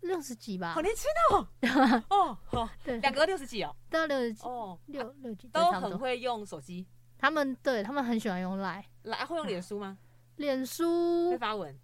[0.02, 0.74] 六十几吧。
[0.74, 1.48] 好年轻哦。
[2.10, 3.76] 哦，好，对，两个六十几哦。
[3.90, 6.86] 都六十几哦，六六几都很会用手机。
[7.18, 8.84] 他们对他们很喜欢用 Line。
[9.04, 9.98] 来会用脸书吗？
[10.38, 11.78] 脸书会发文，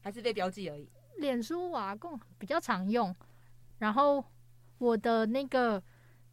[0.00, 0.88] 还是被标记而已？
[1.18, 3.14] 脸书我阿公比较常用，
[3.78, 4.24] 然后
[4.78, 5.82] 我的那个。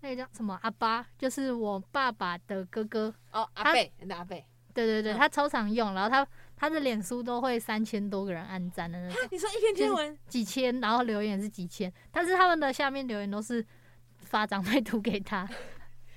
[0.01, 9.27] 那个叫什么阿巴，就是我爸爸的哥哥哦，阿贝，阿贝，对对对，他超常用，然后他他的脸书都会三千多个人按赞的那种。
[9.31, 13.65] 你说一篇贴文几千，然后留言是几千，但是他们的下面留言都是
[14.17, 15.47] 发长辈图给他。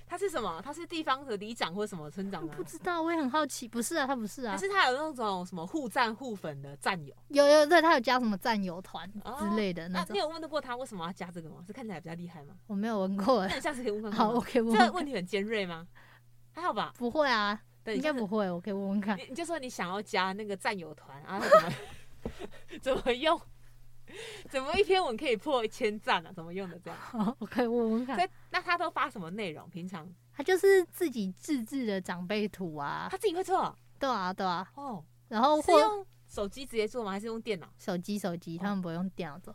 [0.08, 0.60] 他是什么？
[0.64, 2.54] 他是地方的里长或者什么村长吗？
[2.56, 3.68] 不知道，我也很好奇。
[3.68, 4.56] 不是啊，他不是啊。
[4.56, 7.14] 可是他有那种什么互赞互粉的战友？
[7.28, 10.06] 有有，对他有加什么战友团之类的那种。
[10.08, 11.56] 那你有问得过他为什么要加这个吗？
[11.66, 12.54] 是看起来比较厉害吗？
[12.66, 13.46] 我没有问过。
[13.46, 14.26] 那你下次可以问问看。
[14.26, 14.72] 好，我可以问。
[14.72, 15.86] 这个问题很尖锐吗？
[16.52, 16.92] 还好吧。
[16.96, 18.50] 不会啊，应该不会。
[18.50, 19.18] 我可以问问看。
[19.28, 21.40] 你就说你想要加那个战友团啊？
[21.40, 21.72] 怎么
[22.82, 23.40] 怎么用？
[24.48, 26.32] 怎么一篇文可以破一千赞啊？
[26.32, 26.98] 怎么用的这样？
[27.00, 28.28] 好，我可以问问看。
[28.50, 29.68] 那他都发什么内容？
[29.70, 30.08] 平常？
[30.32, 37.10] 他就是自己自制的长辈图啊，他自己会做，对啊对啊，哦，然后是用手机直接做吗？
[37.10, 37.68] 还是用电脑？
[37.78, 39.54] 手机手机，他们不会用电脑做。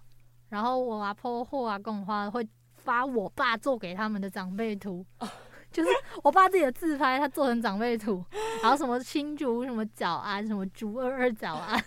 [0.49, 5.05] 然后我阿婆或阿公花会发我爸做给他们的长辈图，
[5.71, 5.89] 就是
[6.21, 8.23] 我爸自己的自拍，他做成长辈图，
[8.61, 11.83] 然后什么亲竹什么早安，什么竹二二早安，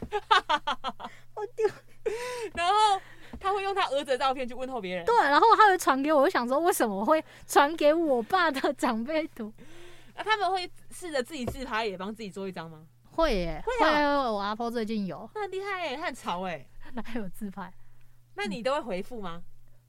[1.36, 1.68] 我丢，
[2.54, 3.00] 然后。
[3.38, 9.52] 他会用他儿子的照片去问候别人，对，然后他会传给我，我想说为什么会传给我爸的长辈图？
[10.14, 12.86] 那 他们会试着自己自拍，也帮自己做一张吗？
[13.10, 14.30] 会耶，会啊！
[14.30, 16.64] 我阿婆最近有，那很厉害耶，他很潮哎，
[16.94, 17.70] 哪有自拍？
[18.36, 19.42] 那你都会回复吗？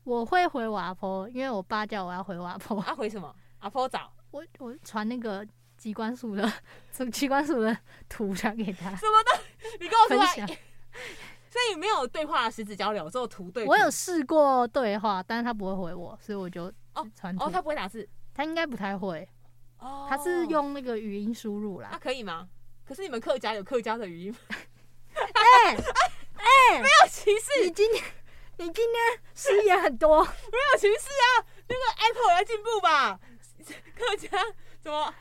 [0.03, 2.81] 我会回我阿婆，因为我爸叫我要回我阿婆。
[2.81, 3.33] 啊，回什么？
[3.59, 6.51] 阿婆早我，我传那个机关署的，
[6.91, 7.77] 从 机关署的
[8.09, 8.89] 图传给他。
[8.95, 9.39] 什么的？
[9.79, 10.57] 你跟我说。
[11.57, 13.71] 所以没有对话、实质交流，只有图对图。
[13.71, 17.45] 我有试过对话，但是他不会回我，所以我就哦传图。
[17.45, 19.27] 哦，他不会打字，他应该不太会。
[19.79, 21.89] 哦，他是用那个语音输入啦。
[21.91, 22.47] 那可以吗？
[22.85, 24.37] 可是你们客家有客家的语音吗。
[25.17, 25.75] 哎
[26.35, 27.65] 哎，没有歧视。
[27.65, 28.03] 你今天
[28.57, 31.45] 你今天失言很多， 没有歧视啊。
[31.67, 33.19] 那个 Apple 要进步吧？
[33.97, 34.29] 客家
[34.79, 35.11] 怎么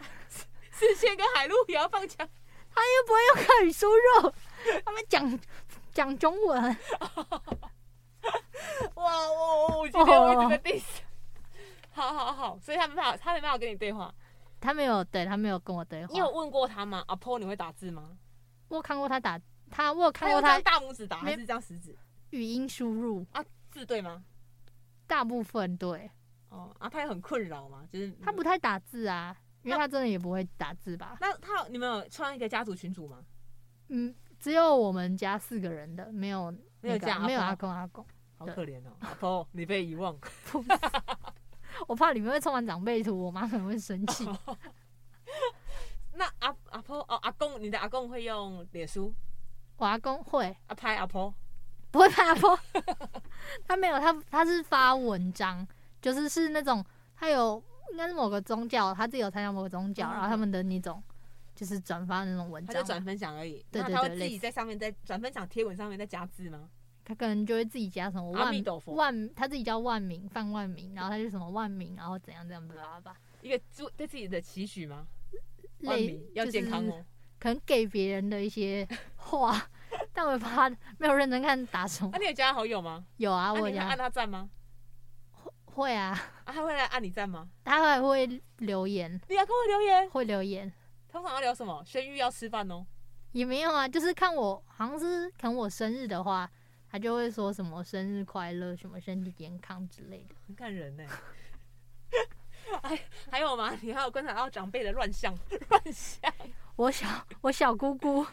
[0.71, 2.29] 视线跟海陆也要放枪？
[2.75, 4.33] 他又不会用客语输入，
[4.85, 5.41] 他们讲
[5.97, 6.63] 讲中文。
[8.97, 10.85] 哇，我我今天我这个 diss，
[11.91, 14.15] 好好好，所以他没办法，他没办法跟你对话。
[14.61, 16.13] 他没有，对他没有跟我对话。
[16.13, 17.03] 你有问过他吗？
[17.09, 18.19] 阿婆，你会打字吗？
[18.69, 19.41] 我有看过他打，
[19.71, 21.97] 他我有看过他，他大拇指打还是这样食指？
[22.31, 24.23] 语音输入啊，字对吗？
[25.07, 26.11] 大部分对。
[26.51, 27.87] 哦，啊，他也很困扰吗？
[27.91, 29.35] 就是他不太打字啊。
[29.63, 31.17] 因为他真的也不会打字吧？
[31.21, 33.25] 那他你们有创一个家族群组吗？
[33.89, 34.15] 嗯，
[34.47, 38.07] 只有我们家四个人的，没有没有家，没有阿公阿公，
[38.39, 40.17] 好可怜哦，阿婆你被遗忘。
[41.89, 44.25] 我怕里面会充满长辈图，我妈可能会生气。
[46.15, 49.13] 那阿阿婆哦，阿公，你的阿公会用脸书？
[49.79, 50.57] 我阿公会。
[50.69, 51.35] 啊，拍阿婆？
[51.91, 52.57] 不会拍阿婆，
[53.67, 55.67] 他没有，他他是发文章，
[56.01, 56.87] 就是是那种
[57.17, 57.61] 他有。
[57.93, 61.01] 应该是某个宗教，他自己有参加某个宗教，嗯、然后他们的那种
[61.57, 63.65] 就是转发那种文章，他就转分享而已。
[63.73, 66.69] 对对对，他会自己在上面在转分享贴文上面再加字吗？
[67.03, 68.53] 他可能就会自己加什么万
[68.87, 73.17] 万，他自己叫万名范万名，然后他就什么万名，然后怎样怎样吧吧。
[73.43, 75.07] 一个对对自己的期许吗？
[75.83, 77.05] 万名要健康哦，
[77.39, 78.87] 可能给别人的一些
[79.17, 79.69] 话，
[80.13, 82.11] 但我怕他没有认真看打什么。
[82.13, 83.07] 那、啊、你有加好友吗？
[83.19, 84.51] 有啊，我有按他赞吗？
[85.67, 86.09] 会啊，
[86.45, 87.49] 啊，他会来按你赞吗？
[87.63, 88.27] 他还会
[88.59, 90.11] 留言，你要跟我留言？
[90.11, 90.73] 会留言。
[91.17, 91.83] 通常要聊什么？
[91.83, 92.85] 轩玉要吃饭哦。
[93.33, 96.47] 也没有啊，就是看我，好像是看我生日的话，
[96.91, 100.35] 他就会说什么生日快乐，什么身体健康之类的。
[100.47, 101.05] 很感人呢。
[102.83, 103.01] 哎，
[103.31, 103.73] 还有吗？
[103.81, 105.35] 你还有观察到长辈的乱象？
[105.71, 106.31] 乱象。
[106.77, 107.07] 我小
[107.41, 108.27] 我小姑姑，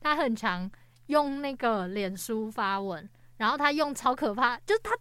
[0.00, 0.70] 她很常
[1.08, 4.96] 用那个脸书发文，然后她用超可怕，就是她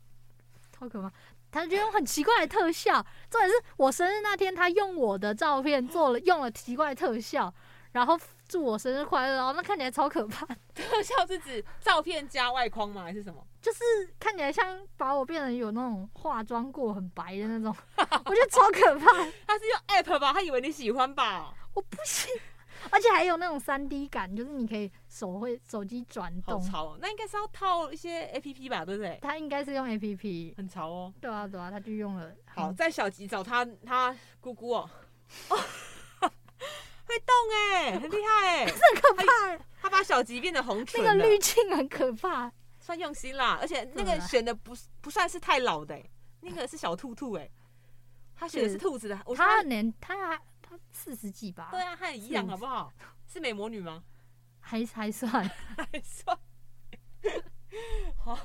[0.74, 1.10] 超可怕。
[1.50, 7.54] 她就用很奇怪的特效，重点是我生日那天，他用我的照片做了用了奇怪特效，
[7.92, 10.46] 然后祝我生日快乐，然后那看起来超可怕。
[10.74, 13.04] 特效是指照片加外框吗？
[13.04, 13.46] 还是什么？
[13.62, 13.80] 就是
[14.18, 17.76] 看起来像把我变成有那种化妆过很白的那种，
[18.26, 19.06] 我觉得超可怕。
[19.46, 20.34] 他是用 app 吧？
[20.34, 21.54] 他以为你喜欢吧？
[21.74, 22.32] 我不信。
[22.90, 26.62] 而且还有那种三 D 感，就是你可以手会手机转动。
[26.62, 26.98] 好潮哦！
[27.02, 29.18] 那应该是要套一些 APP 吧，对不对？
[29.22, 31.14] 他应该是用 APP，很潮哦。
[31.20, 32.32] 对啊，对啊，他就用了。
[32.46, 34.90] 好，在小吉找他，他姑姑哦，
[35.50, 35.58] 哦
[37.06, 37.36] 会动
[37.74, 39.64] 哎，很厉害哎， 很可怕。
[39.82, 43.58] 他把小吉变得红唇，那个滤镜很可怕，算用心啦。
[43.60, 46.00] 而且那个选的不不算是太老的，
[46.42, 47.50] 那个是小兔兔哎，
[48.36, 49.20] 他选的是兔子的。
[49.36, 50.78] 他年他他。
[50.92, 51.70] 四十几吧？
[51.72, 52.94] 对啊，他很一样，好不好？
[53.28, 54.04] 是美魔女吗？
[54.60, 55.30] 还还算
[55.78, 56.38] 还算。
[58.18, 58.38] 好，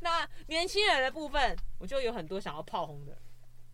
[0.00, 3.16] 那年轻人的部分，我就有很多想要炮轰的，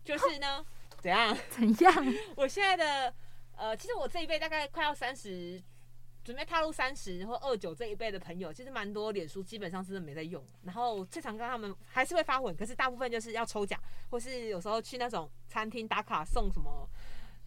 [0.03, 0.65] 就是呢，
[0.99, 1.35] 怎样？
[1.49, 1.93] 怎样？
[2.35, 3.13] 我现在的
[3.55, 5.61] 呃，其实我这一辈大概快要三十，
[6.23, 10.45] 准备踏入三十或二九这一辈的朋友，其实蛮多脸书基本上是没在用。
[10.63, 16.89] 然后最常跟他们还是会发文，可是大部分就是要抽奖，或是有时候去那种餐厅打卡送什么。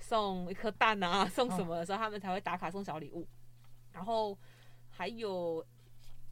[0.03, 3.29] 送一颗蛋啊，送什么的时候，他们才会打卡送小礼物。
[3.93, 4.37] 然后
[4.91, 5.65] 还有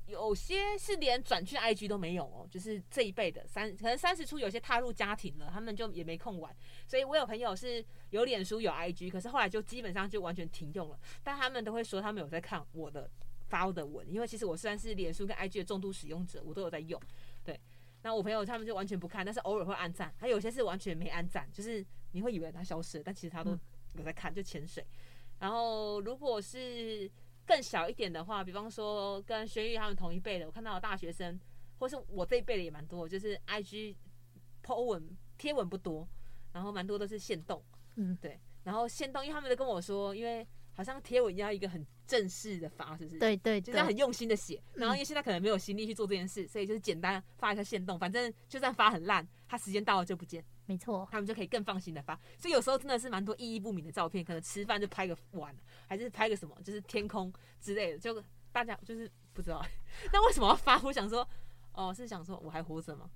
[0.07, 6.55] 有些是连转去 IG 都没有哦，就是这一辈的三，可能三十出有些踏入家庭了，他们就也没空玩。
[6.87, 10.99] 所以我有朋友是有脸书有 IG，可是后来就基本上就完全停用了。
[11.23, 13.11] 但他们都会说他们有在看我的
[13.49, 17.01] 发的文，因为其实我虽然是脸书跟 IG 的重度使用者，我都有在用。
[17.45, 17.59] 对，
[18.03, 20.15] 那我朋友他们就完全不看，但是偶尔会按赞。
[20.19, 21.85] 还有些是完全没按赞，就是。
[22.13, 23.51] 你会以为他消失了，但其实他都
[23.93, 24.83] 有在看，就潜水。
[25.39, 27.09] 然后如果是
[27.49, 31.41] 更小一点的话，比方说跟玄玉他们同一辈的，我看到的大学生，
[31.79, 33.97] 或是我这一辈的也蛮多，就是 IG
[34.63, 36.07] po 文贴文不多，
[36.53, 37.65] 然后蛮多都是限动，
[37.97, 38.39] 嗯，对。
[38.65, 43.19] 然后限动，因为他们都跟我说，因为好像贴文要一个很正式的发，是不是？
[43.19, 44.63] 对对，就是很用心的写。
[44.75, 50.45] 然后因为现在可能没有心力去做这件事，所以就是简单发一下限动，反正就算发很烂，他时间到了就不见。
[50.69, 55.57] 没错，他们就可以更放心的发，所以有时候真的是蛮多意义不明的照片，可能吃饭就拍个碗，
[55.87, 59.65] 还是拍个什么，就是天空之类的，就大家就是不知道，
[60.13, 60.79] 那为什么要发？
[60.83, 61.27] 我想说，
[61.73, 63.09] 哦，是想说我还活着吗？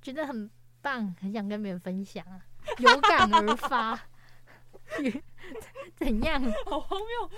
[0.00, 0.48] 觉得很
[0.80, 2.40] 棒，很想跟别人分享啊，
[2.78, 4.00] 有感而发，
[5.96, 6.40] 怎样？
[6.66, 7.30] 好荒谬，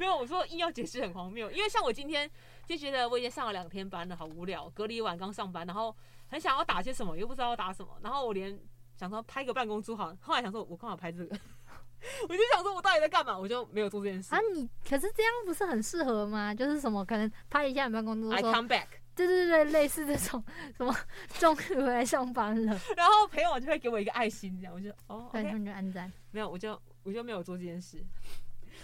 [0.00, 2.28] 没有，我说硬要解释很荒谬，因为像我今天
[2.66, 5.96] 就觉得我已经上了两天班了，好无聊，隔离完刚上班，然后
[6.26, 8.60] 很想要打些什么，又不知道要打什么，然后我连。
[8.96, 11.38] 想说拍个办公桌好，后来想说我刚好拍这个？
[12.28, 13.36] 我就想说我到底在干嘛？
[13.36, 14.38] 我就没有做这件事啊。
[14.54, 16.54] 你可是这样不是很适合吗？
[16.54, 20.42] 就是什么可能拍一下你办公桌，I come back，对对对，类似这种
[20.76, 20.94] 什么
[21.38, 26.12] 终于回来上班了， 然后朋友就会给我一个爱心，这样我就哦，对，他们就按赞。
[26.30, 28.04] 没有，我就我就没有做这件事。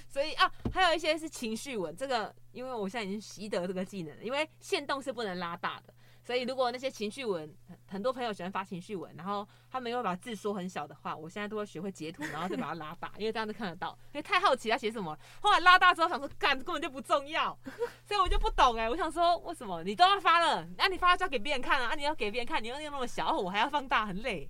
[0.09, 5.95] 所以啊，还有一些是情绪文，这个因为我现在已经习得这个技能了，因为线动是不能拉大的。
[6.25, 7.53] 所以，如果那些情绪文，
[7.89, 13.99] 很多朋友喜欢发情绪文，然后他们又把字说很小的话，我现在都会学会截图，然后再把它拉大，因为这样子看得到。
[14.13, 17.59] 因为太好奇他写什么，后来拉大之后想说，干根本就不重要，
[18.07, 18.91] 所以我就不懂哎、欸。
[18.91, 21.91] 我想说，为什么你都要发了，那、啊、你发了就要给别人看啊？
[21.93, 24.49] 啊，你要给别人看，你又用那么小，我还要放大，很累。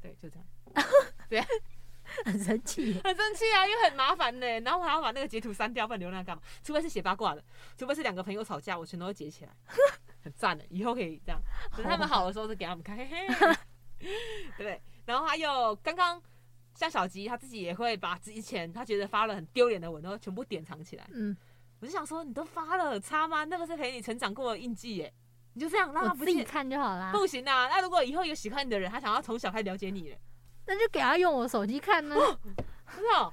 [0.00, 0.46] 对，就这样。
[1.28, 1.42] 对，
[2.24, 4.60] 很生气， 很生气啊，因为很麻烦呢、欸。
[4.60, 6.42] 然后我还要把那个截图删掉，不然留那干嘛？
[6.62, 7.42] 除非是写八卦的，
[7.78, 9.52] 除非是两个朋友吵架，我全都会截起来。
[10.22, 11.40] 很赞的，以后可以这样，
[11.76, 13.26] 等他们好的时候就给他们看，嘿嘿，
[13.98, 14.80] 对 不对？
[15.04, 16.20] 然后还有刚刚
[16.74, 21.06] 像小吉，他自己也会把之前他觉得发了很丢脸的文，都全部典藏起来。
[21.12, 21.36] 嗯，
[21.80, 23.44] 我就想说，你都发了，差吗？
[23.44, 25.12] 那个是陪你成长过的印记耶，
[25.54, 27.10] 你就这样让他不自己看就好啦。
[27.12, 30.16] 不行啊，那如果以后有喜欢你的人，他想要从小开始了解你，
[30.66, 32.14] 那就给他用我手机看呢。
[32.94, 33.32] 真的？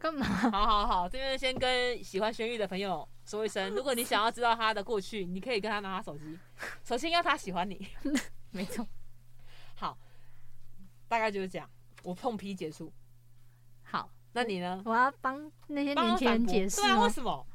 [0.00, 0.24] 干嘛？
[0.24, 6.38] 好好好，这边先跟喜欢轩玉的朋友说一声，如果你想要知道他的过去，你可以跟他拿他手机。
[6.82, 7.86] 首先要他喜欢你，
[8.50, 8.86] 没错。
[9.76, 9.98] 好，
[11.06, 11.68] 大概就是这样。
[12.02, 12.90] 我碰批结束。
[13.82, 14.82] 好，那你呢？
[14.86, 16.80] 我要帮那些年轻人解释。
[16.80, 17.46] 对啊，为什么？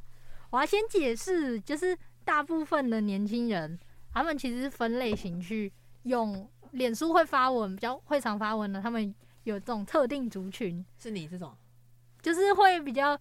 [0.51, 3.79] 我要先解释，就是大部分的年轻人，
[4.13, 5.73] 他们其实是分类型去
[6.03, 9.13] 用脸书会发文，比较会常发文的，他们
[9.45, 10.85] 有这种特定族群。
[10.99, 11.57] 是你这种？
[12.25, 13.15] 就是会比较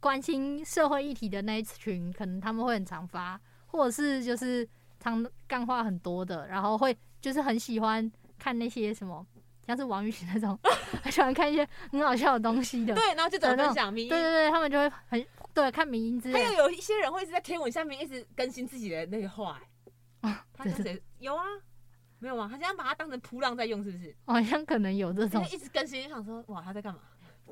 [0.00, 4.66] 关心社会议题的那一群，可能他们会很常发，或者是就是
[4.98, 9.26] 常干话很多的，然后会就是很喜欢看那些什么，
[9.66, 10.58] 像是王宇那种，
[11.04, 12.94] 很喜欢看一些很好笑的东西的。
[12.94, 13.94] 对，然后就怎么分享。
[13.94, 16.42] 对对对，他们就会很对看迷因之类。
[16.42, 19.60] 还有有一些人会一直在贴文下面一直更新自己的那个话，
[20.22, 20.30] 欸。
[20.30, 21.02] 啊，他是谁？
[21.18, 21.44] 有啊，
[22.20, 22.48] 没有吗？
[22.50, 24.16] 他这样把它当成噗浪在用，是不是？
[24.24, 25.44] 好像可能有这种。
[25.52, 27.00] 一直更新，想说哇，他在干嘛？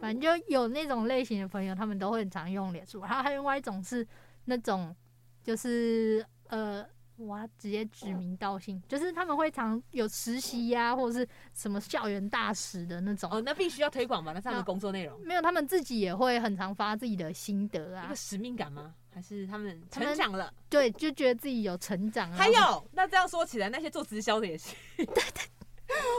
[0.01, 3.01] 反正就有那种类型的朋友，他们都会很常用脸书。
[3.01, 4.07] 然后还有另外一种是
[4.45, 4.95] 那种，
[5.43, 6.85] 就是呃，
[7.17, 13.31] 我要直接指名道姓，就是他们会常有实习呀，或者是什么校园大使的那种。
[13.33, 14.33] 哦，那必须要推广嘛？
[14.33, 15.19] 那是他们的工作内容。
[15.21, 18.05] 没有，他们自己也会很常发自己的心得啊。
[18.07, 18.95] 一个使命感吗？
[19.11, 20.53] 还是他们成长了？
[20.69, 22.37] 对，就觉得自己有成长啊。
[22.37, 24.75] 还有，那这样说起来，那些做直销的也是。
[24.97, 25.45] 对对。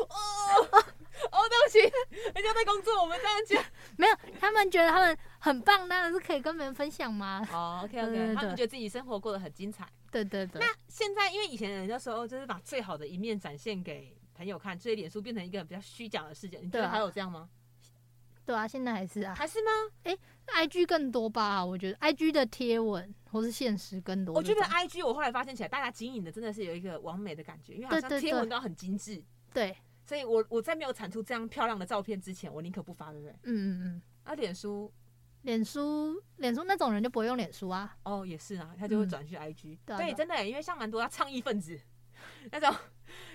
[0.10, 0.84] 哦。
[1.32, 1.80] 哦，对不起，
[2.34, 3.72] 人家在工作，我们这样讲。
[3.98, 7.46] 没有，他们觉得他们很棒，当然是可以跟别人分享嘛。
[7.52, 9.88] 哦，OK OK，他们觉得自己生活过得很精彩。
[10.12, 10.62] 对对对。
[10.62, 16.60] 那现在，因为以前人家说，就是把最好的一面展现给朋友看，所以脸书变成一个比较虚假的世界。
[16.60, 17.50] 你觉得还有这样吗？
[18.46, 19.34] 对啊，现在还是啊。
[19.36, 19.72] 还是吗？
[20.04, 20.16] 哎
[20.64, 21.66] ，IG 更多吧？
[21.66, 24.36] 我觉得 IG 的贴文或是现实更多。
[24.36, 29.24] 我觉得 IG 我后来发现起来，大家经营的真的是有一个完美的感觉，因为好像贴文都很精致。
[29.52, 29.76] 对。
[30.06, 33.34] 所以我，我我在没有产出这样漂亮的照片之前，我宁可不发，对不对？
[33.44, 34.02] 嗯嗯嗯。
[34.24, 34.92] 啊，脸书，
[35.42, 37.98] 脸书，脸书那种人就不会用脸书啊。
[38.04, 39.74] 哦，也是啊，他就会转去 IG。
[39.74, 41.80] 嗯、对，对，真的，因为像蛮多他倡议分子，
[42.52, 42.72] 那种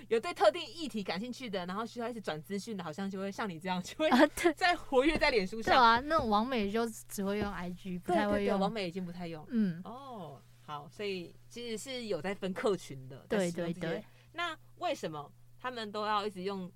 [0.07, 4.09] 有对特定议题感兴趣的，然后需要一直转资讯的，好像就会像你这样，就会
[4.55, 5.73] 在活跃在脸书上。
[5.73, 8.59] 对啊，那种网美就只会用 IG，不太会用。
[8.59, 9.45] 网美已经不太用。
[9.49, 9.81] 嗯。
[9.83, 13.25] 哦，好，所以其实是有在分客群的。
[13.27, 14.03] 对对对。
[14.33, 15.31] 那为什么？
[15.61, 16.71] 他们都要一直用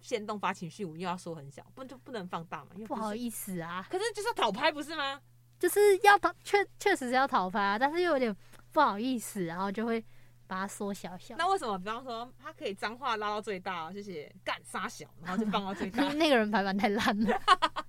[0.00, 2.70] 限动发情绪我，又要说很小，不就不能放大嘛？
[2.74, 3.86] 因为不，不好意思啊。
[3.90, 5.20] 可是就是要讨拍不是吗？
[5.58, 8.36] 就是要讨，确确实是要讨拍啊，但是又有点
[8.70, 10.00] 不好意思，然后就会
[10.46, 11.34] 把它缩小小。
[11.36, 11.76] 那为什么？
[11.78, 16.02] 比方说，他可以脏话拉到最大，就是干杀小，然后就放到最大。
[16.14, 17.40] 那个人排版太烂了。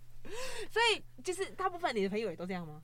[0.71, 2.81] 所以就是大部分你的朋友也都这样吗？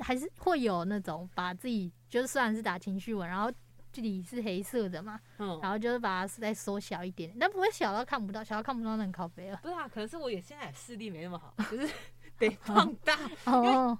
[0.00, 3.50] 还是会有那种把自己就是虽然是打情绪文，然后。
[3.98, 9.58] 这里是黑色的嘛，嗯，然后就是把它再缩小一点，但不会小到看不到，小到看不到那很靠北了。
[9.60, 11.92] 对啊，可能是我也现在视力没那么好，就是
[12.38, 13.18] 得放大，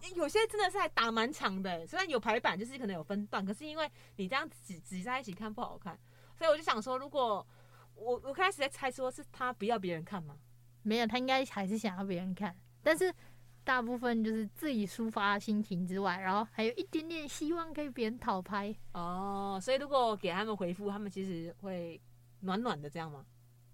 [0.05, 5.99] 因为有些真的是还打蛮长的，虽然有排版，就是可能有分段，可是因为你这样挤挤在一起看不好看，
[6.37, 7.45] 所以我就想说，如果
[7.97, 10.37] 我我开始在猜说是他不要别人看吗？
[10.83, 13.13] 没有，他应该还是想要别人看，但是。
[13.69, 19.61] 大部分就是自己抒发心情之外，然后还有一点点希望可以别人讨拍哦。
[19.63, 22.01] 所以如果给他们回复，他们其实会
[22.41, 23.27] 暖暖的这样吗？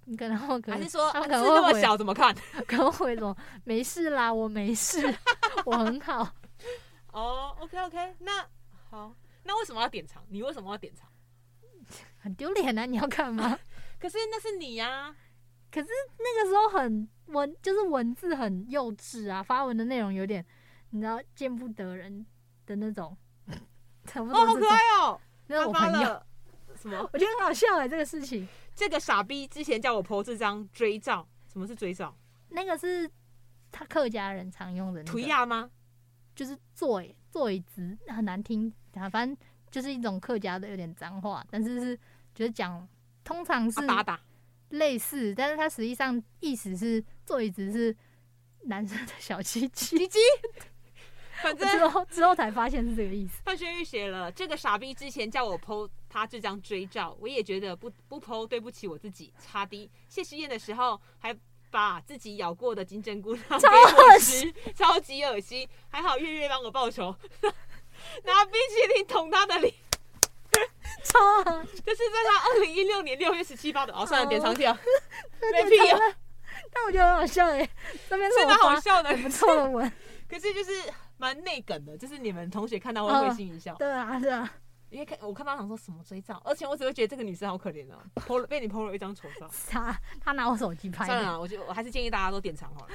[0.06, 2.34] 你可能会还是说他们可能会那么小怎么看？
[2.66, 5.00] 可能会说没事啦，我没事，
[5.64, 6.28] 我很好。
[7.12, 8.44] 哦，OK OK，那
[8.90, 9.14] 好，
[9.44, 10.24] 那为什么要点藏？
[10.28, 11.08] 你为什么要点藏？
[12.18, 12.84] 很丢脸啊！
[12.84, 13.56] 你要干嘛？
[14.00, 15.16] 可是那是你呀、啊。
[15.74, 20.46] 可是那个时候很文，就是文字很幼稚啊，发文的内容有点，
[20.90, 22.24] 你知道见不得人
[22.64, 23.16] 的那种，
[24.06, 24.38] 差不多。
[24.38, 25.20] 哦，好可爱哦！
[25.48, 26.22] 那是我朋友，
[26.76, 26.96] 什么？
[27.12, 28.46] 我觉得很好笑哎、欸，这个事情。
[28.72, 32.16] 这个傻逼之前叫我 po 这张追照，什么是追照？
[32.50, 33.10] 那个是
[33.72, 35.68] 他客家人常用的、那个，涂鸦吗？
[36.36, 37.02] 就是坐
[37.32, 38.72] 坐椅子很难听，
[39.10, 39.36] 反正
[39.72, 41.98] 就是一种客家的有点脏话，但是是
[42.32, 42.88] 就是讲
[43.24, 43.80] 通常是
[44.74, 47.96] 类似，但是它实际上意思是坐椅子是
[48.64, 49.98] 男生的小鸡鸡。
[49.98, 50.18] 鸡鸡。
[51.42, 53.42] 反正之后之后才发现是这个意思。
[53.44, 59.30] 范轩玉写了这个傻逼之前叫我 po 他这张追照，我也觉得不不 po 对不起我自己。
[59.38, 61.36] 差滴谢师宴的时候还
[61.70, 65.68] 把自己咬过的金针菇让给我吃，超级恶心。
[65.88, 67.14] 还好月月帮我报仇，
[68.24, 69.74] 拿冰淇淋捅他的脸，
[71.04, 71.44] 超。
[71.44, 73.92] 这是在他二零一六年六月十七发的。
[73.94, 74.76] 哦，算了，点长条，
[75.52, 75.98] 没必要。
[76.72, 77.68] 但我觉得很好笑哎，
[78.08, 79.90] 这边是蛮好笑的， 不错的文。
[80.28, 80.72] 可是就是。
[81.16, 83.72] 蛮内梗的，就是你们同学看到会会心一笑。
[83.78, 84.52] 对啊，是啊，
[84.90, 89.48] 因为看我看到想说什么追照，而且我只会觉得这个女生好可怜哦，po 了被你 po 了一张丑照。
[89.70, 91.06] 他他拿我手机拍。
[91.06, 92.94] 算了，我觉得我还是建议大家都典藏好了。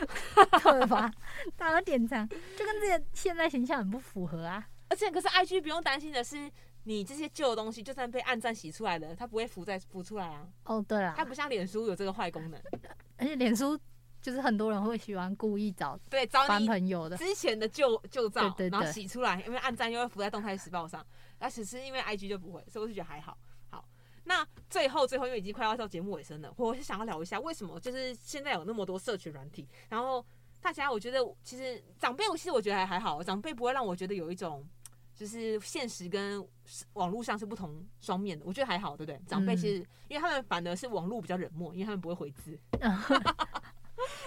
[0.61, 1.09] 对吧？
[1.55, 4.67] 大家都典藏，就跟这个现在形象很不符合啊。
[4.89, 6.51] 而且可是 IG 不用担心的是，
[6.89, 10.47] 你这些旧的东西就算被暗赞洗出来的，它不会浮在浮出来啊。
[10.63, 12.59] 哦，对啊，它不像脸书有这个坏功能，
[13.17, 13.79] 而且脸书。
[14.21, 21.01] 就是很多人会喜欢故意找对找翻朋友的之前的旧旧照，然后洗出来，因为暗赞又会浮在动态时报上。
[21.37, 23.37] 而且是因为 IG 就不会，所以我就觉得还好。
[23.69, 23.85] 好，
[24.25, 30.23] 那最后最后，因为已经快要到节目尾声了，我是想要聊一下为什么就是现在有那么多社群软体，然后
[30.59, 34.67] 大家我觉得其实长辈，我其实我觉得还还好，长辈不会让我觉得有一种
[35.19, 36.41] 就是现实跟
[36.93, 39.19] 网络上是不同双面的，我觉得还好，对不对？
[39.27, 42.57] 长辈其实因为他们反而是网络比较冷漠，因为他们不会回字。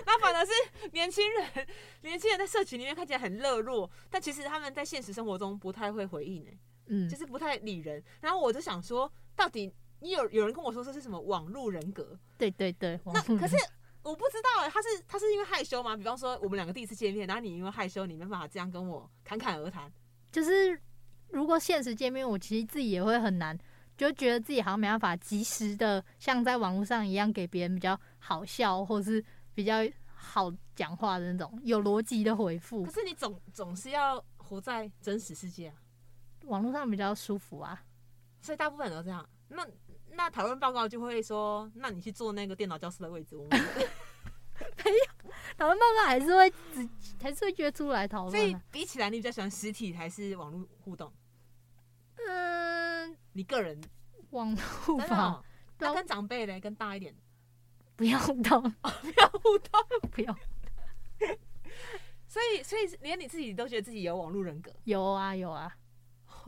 [0.04, 0.52] 那反而是
[0.90, 1.66] 年轻人，
[2.02, 6.50] 年轻人在社群里面看起来很热络，但其实他们在现实生活中不太会回应呢，
[6.88, 8.04] 嗯，就是不太理人。
[8.20, 12.18] 然后我就想说，到底你有有人跟我说这是什么网络人格？
[12.36, 13.56] 对对对，那可是
[14.02, 15.96] 我不知道，他是他是因为害羞吗？
[15.96, 19.90] 比方说我们两个第一次见面，然后你因为害羞，你没办法这样跟我侃侃而谈。
[20.32, 20.76] 就是
[21.28, 23.56] 如果现实见面，我其实自己也会很难，
[23.96, 29.24] 就觉得自己好像没办法及时的像在网络上一样给别人比较好笑，或是。
[29.54, 35.74] 比较好讲话的那种有逻辑的回复，可是你总总是要活在真实世界啊，
[36.46, 37.84] 网络上比较舒服啊，
[38.40, 39.28] 所以大部分人都这样。
[39.48, 39.68] 那
[40.12, 43.50] 那讨论报告就会说，那你去坐那个电脑教室的位置，我们
[44.82, 45.21] 没有
[45.56, 46.88] 讨论报告还是会只
[47.20, 48.32] 还是会约出来讨论。
[48.32, 51.12] 所以比起来，你比较喜欢实体还是网络互动？
[52.28, 53.80] 嗯，你个人
[54.30, 54.54] 网
[54.86, 55.42] 络吧，
[55.78, 57.14] 那跟长辈嘞，跟大一点。
[57.94, 59.80] 不要互动，不要互动，
[60.10, 60.36] 不要。
[62.26, 64.72] 所以，所以连你自己都觉得自己有网络人格？
[64.84, 65.76] 有啊，有啊。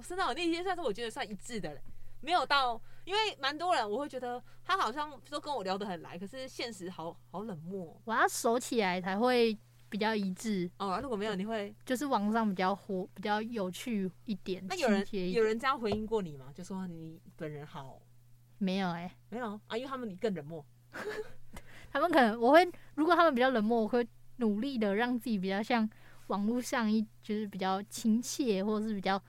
[0.08, 1.82] 真的，那些算是我觉得算一致的嘞，
[2.24, 8.00] 没有到，因为蛮多人我会觉得他好像都跟我聊得很来，可是现实好好冷漠。
[8.04, 9.56] 我要熟起来才会
[9.88, 10.98] 比较一致哦。
[11.02, 14.64] 如果没有，你会就是网上比较活，比较有趣一点。
[14.66, 16.50] 那有人有人这样回应过你吗？
[16.54, 18.00] 就说你本人好？
[18.58, 20.64] 没有哎、欸，没有啊，因为他们你更冷漠。
[21.92, 24.06] 他们可能我会，如果他们比较冷漠，我会
[24.36, 25.88] 努力的让自己比较像
[26.28, 29.20] 网络上一，就是比较亲切或者是比较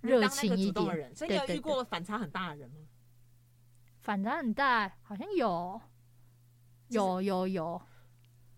[0.00, 0.96] 热情一点。
[0.96, 2.76] 人，所以你有遇过反差很大的人吗？
[4.00, 5.80] 反差很大，好像有，
[6.88, 7.82] 有有有。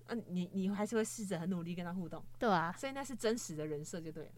[0.07, 2.72] 嗯、啊，你你还是会试着很努力跟他互动，对啊。
[2.78, 4.32] 所以那是真实的人设就对了，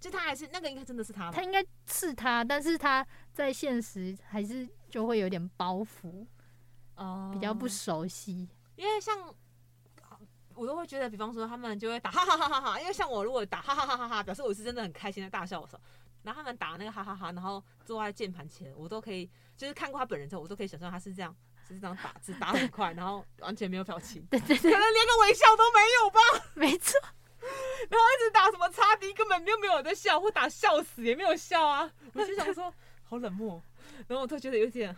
[0.00, 1.32] 就他还是那个应该真的是他吧？
[1.36, 6.26] 他应该是他，但是他在现实还是就会有点包袱。
[6.96, 9.34] 哦，比较不熟悉，因为像
[10.54, 15.82] 我都会觉得，比方说他们就会打哈哈哈哈哈，因为像我如果打哈哈哈哈哈，表示我是真的很开心的大笑的时候，
[16.24, 21.32] 然后他们打那个哈哈哈，然后坐在键盘前，我都可以，就是看过他本人之后，我都可以想象他是这样，
[21.68, 26.98] 就是这样打字打很快，然后完全没有表情， 对对对，可能连个微笑都没有吧，没错，
[27.88, 32.72] 然后一直打什么叉 D，根本就没有在笑，或打笑死也没有笑啊， 我就想说
[33.04, 33.62] 好冷漠，
[34.08, 34.96] 然后我都觉得有点。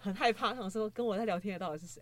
[0.00, 2.00] 很害怕，想说跟我在聊天的到底是谁，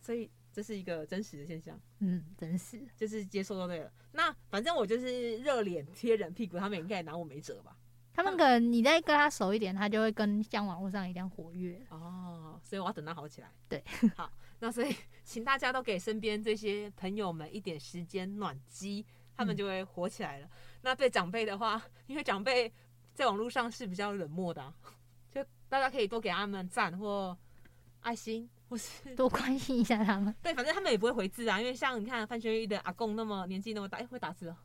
[0.00, 1.80] 所以这是一个真实的现象。
[2.00, 3.90] 嗯，真实就是接受到对了。
[4.10, 7.76] 那反正我就是热脸贴冷屁股，他们应该也拿我没辙吧？
[8.16, 11.80] 他们可能你再跟他熟一点，他就会跟像网络上一样活跃。
[11.90, 13.50] 哦，所以我要等他好起来。
[13.68, 13.84] 对，
[14.16, 19.04] 好，那所以请大家都给身边这些朋友们一点时间暖机，
[19.36, 20.46] 他们就会活起来了。
[20.46, 20.50] 嗯、
[20.80, 22.72] 那对长辈的话，因为长辈
[23.12, 24.74] 在网络上是比较冷漠的、啊。
[25.68, 27.36] 大家可以多给他们赞或
[28.00, 30.34] 爱心，或是 多关心一下他们。
[30.40, 34.56] 对，反正他们也不会回字啊，因为像你看范学玉的阿公那么年纪那么大，哎，会打字哦。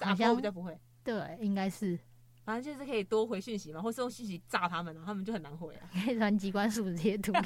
[0.00, 0.76] 阿公比较不会。
[1.04, 1.98] 对，应该是。
[2.50, 5.88] 反正就是可以多回讯息嘛，或是用讯息炸他们，然后他们就很难回啊。
[6.04, 7.30] 可以传机关数这些图，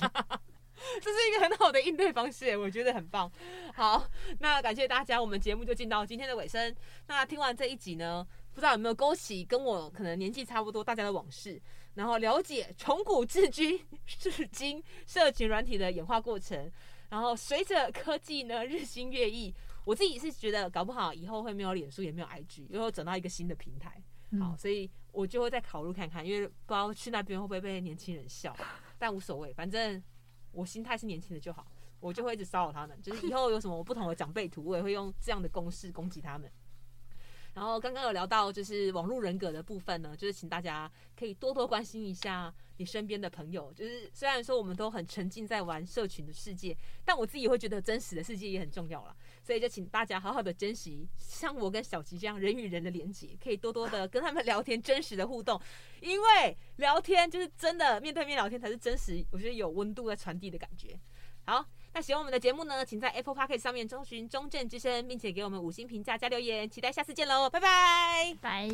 [1.03, 3.31] 这是一个很好的应对方式，我觉得很棒。
[3.75, 4.09] 好，
[4.41, 6.75] 那感谢大家，我们节目就进到今天的尾声。
[7.07, 11.61] 那听完这一集呢，不知道有没有勾起跟我可能年纪差不多大家的往事，
[11.97, 16.73] 然后了解从古至今至今社群软体的演化过程，
[17.11, 24.03] 然后随着科技呢日新月异，我自己是觉得搞不好以后会没有脸书，也没有 IG，又会转到一个新的平台。
[24.41, 28.57] 好，所以我就会再考虑看看，因为不知道去那边会不会被年轻人笑，
[28.99, 30.03] 但无所谓，反正
[30.53, 31.67] 我心态是年轻的就好，
[32.01, 36.51] 我就会一直骚扰他们，就是以后有什么不同的长辈图，我也会用这样的公式攻击他们。
[37.55, 43.73] 然后刚刚有聊到就是网络人格的部分呢，就是请大家可以多多关心一下你身边的朋友。
[43.73, 49.17] 就是虽然说我们都很沉浸在玩社群的世界，但我自己会觉得真实的世界也很重要了。
[49.45, 55.61] 所以就请大家好好的珍惜像我跟小吉这样人与人的连接，可以多多的跟他们聊天，真实的互动。
[56.01, 60.99] 因为聊天就是真的面对面聊天才是真实，我觉得有温度在传递的感觉。
[61.45, 61.65] 好。
[61.97, 68.69] 那喜欢我们的节目呢，请在 Apple Podcast 上面搜寻中正之声，并且给我们五星评价加留言，期待下次见喽，拜拜，拜。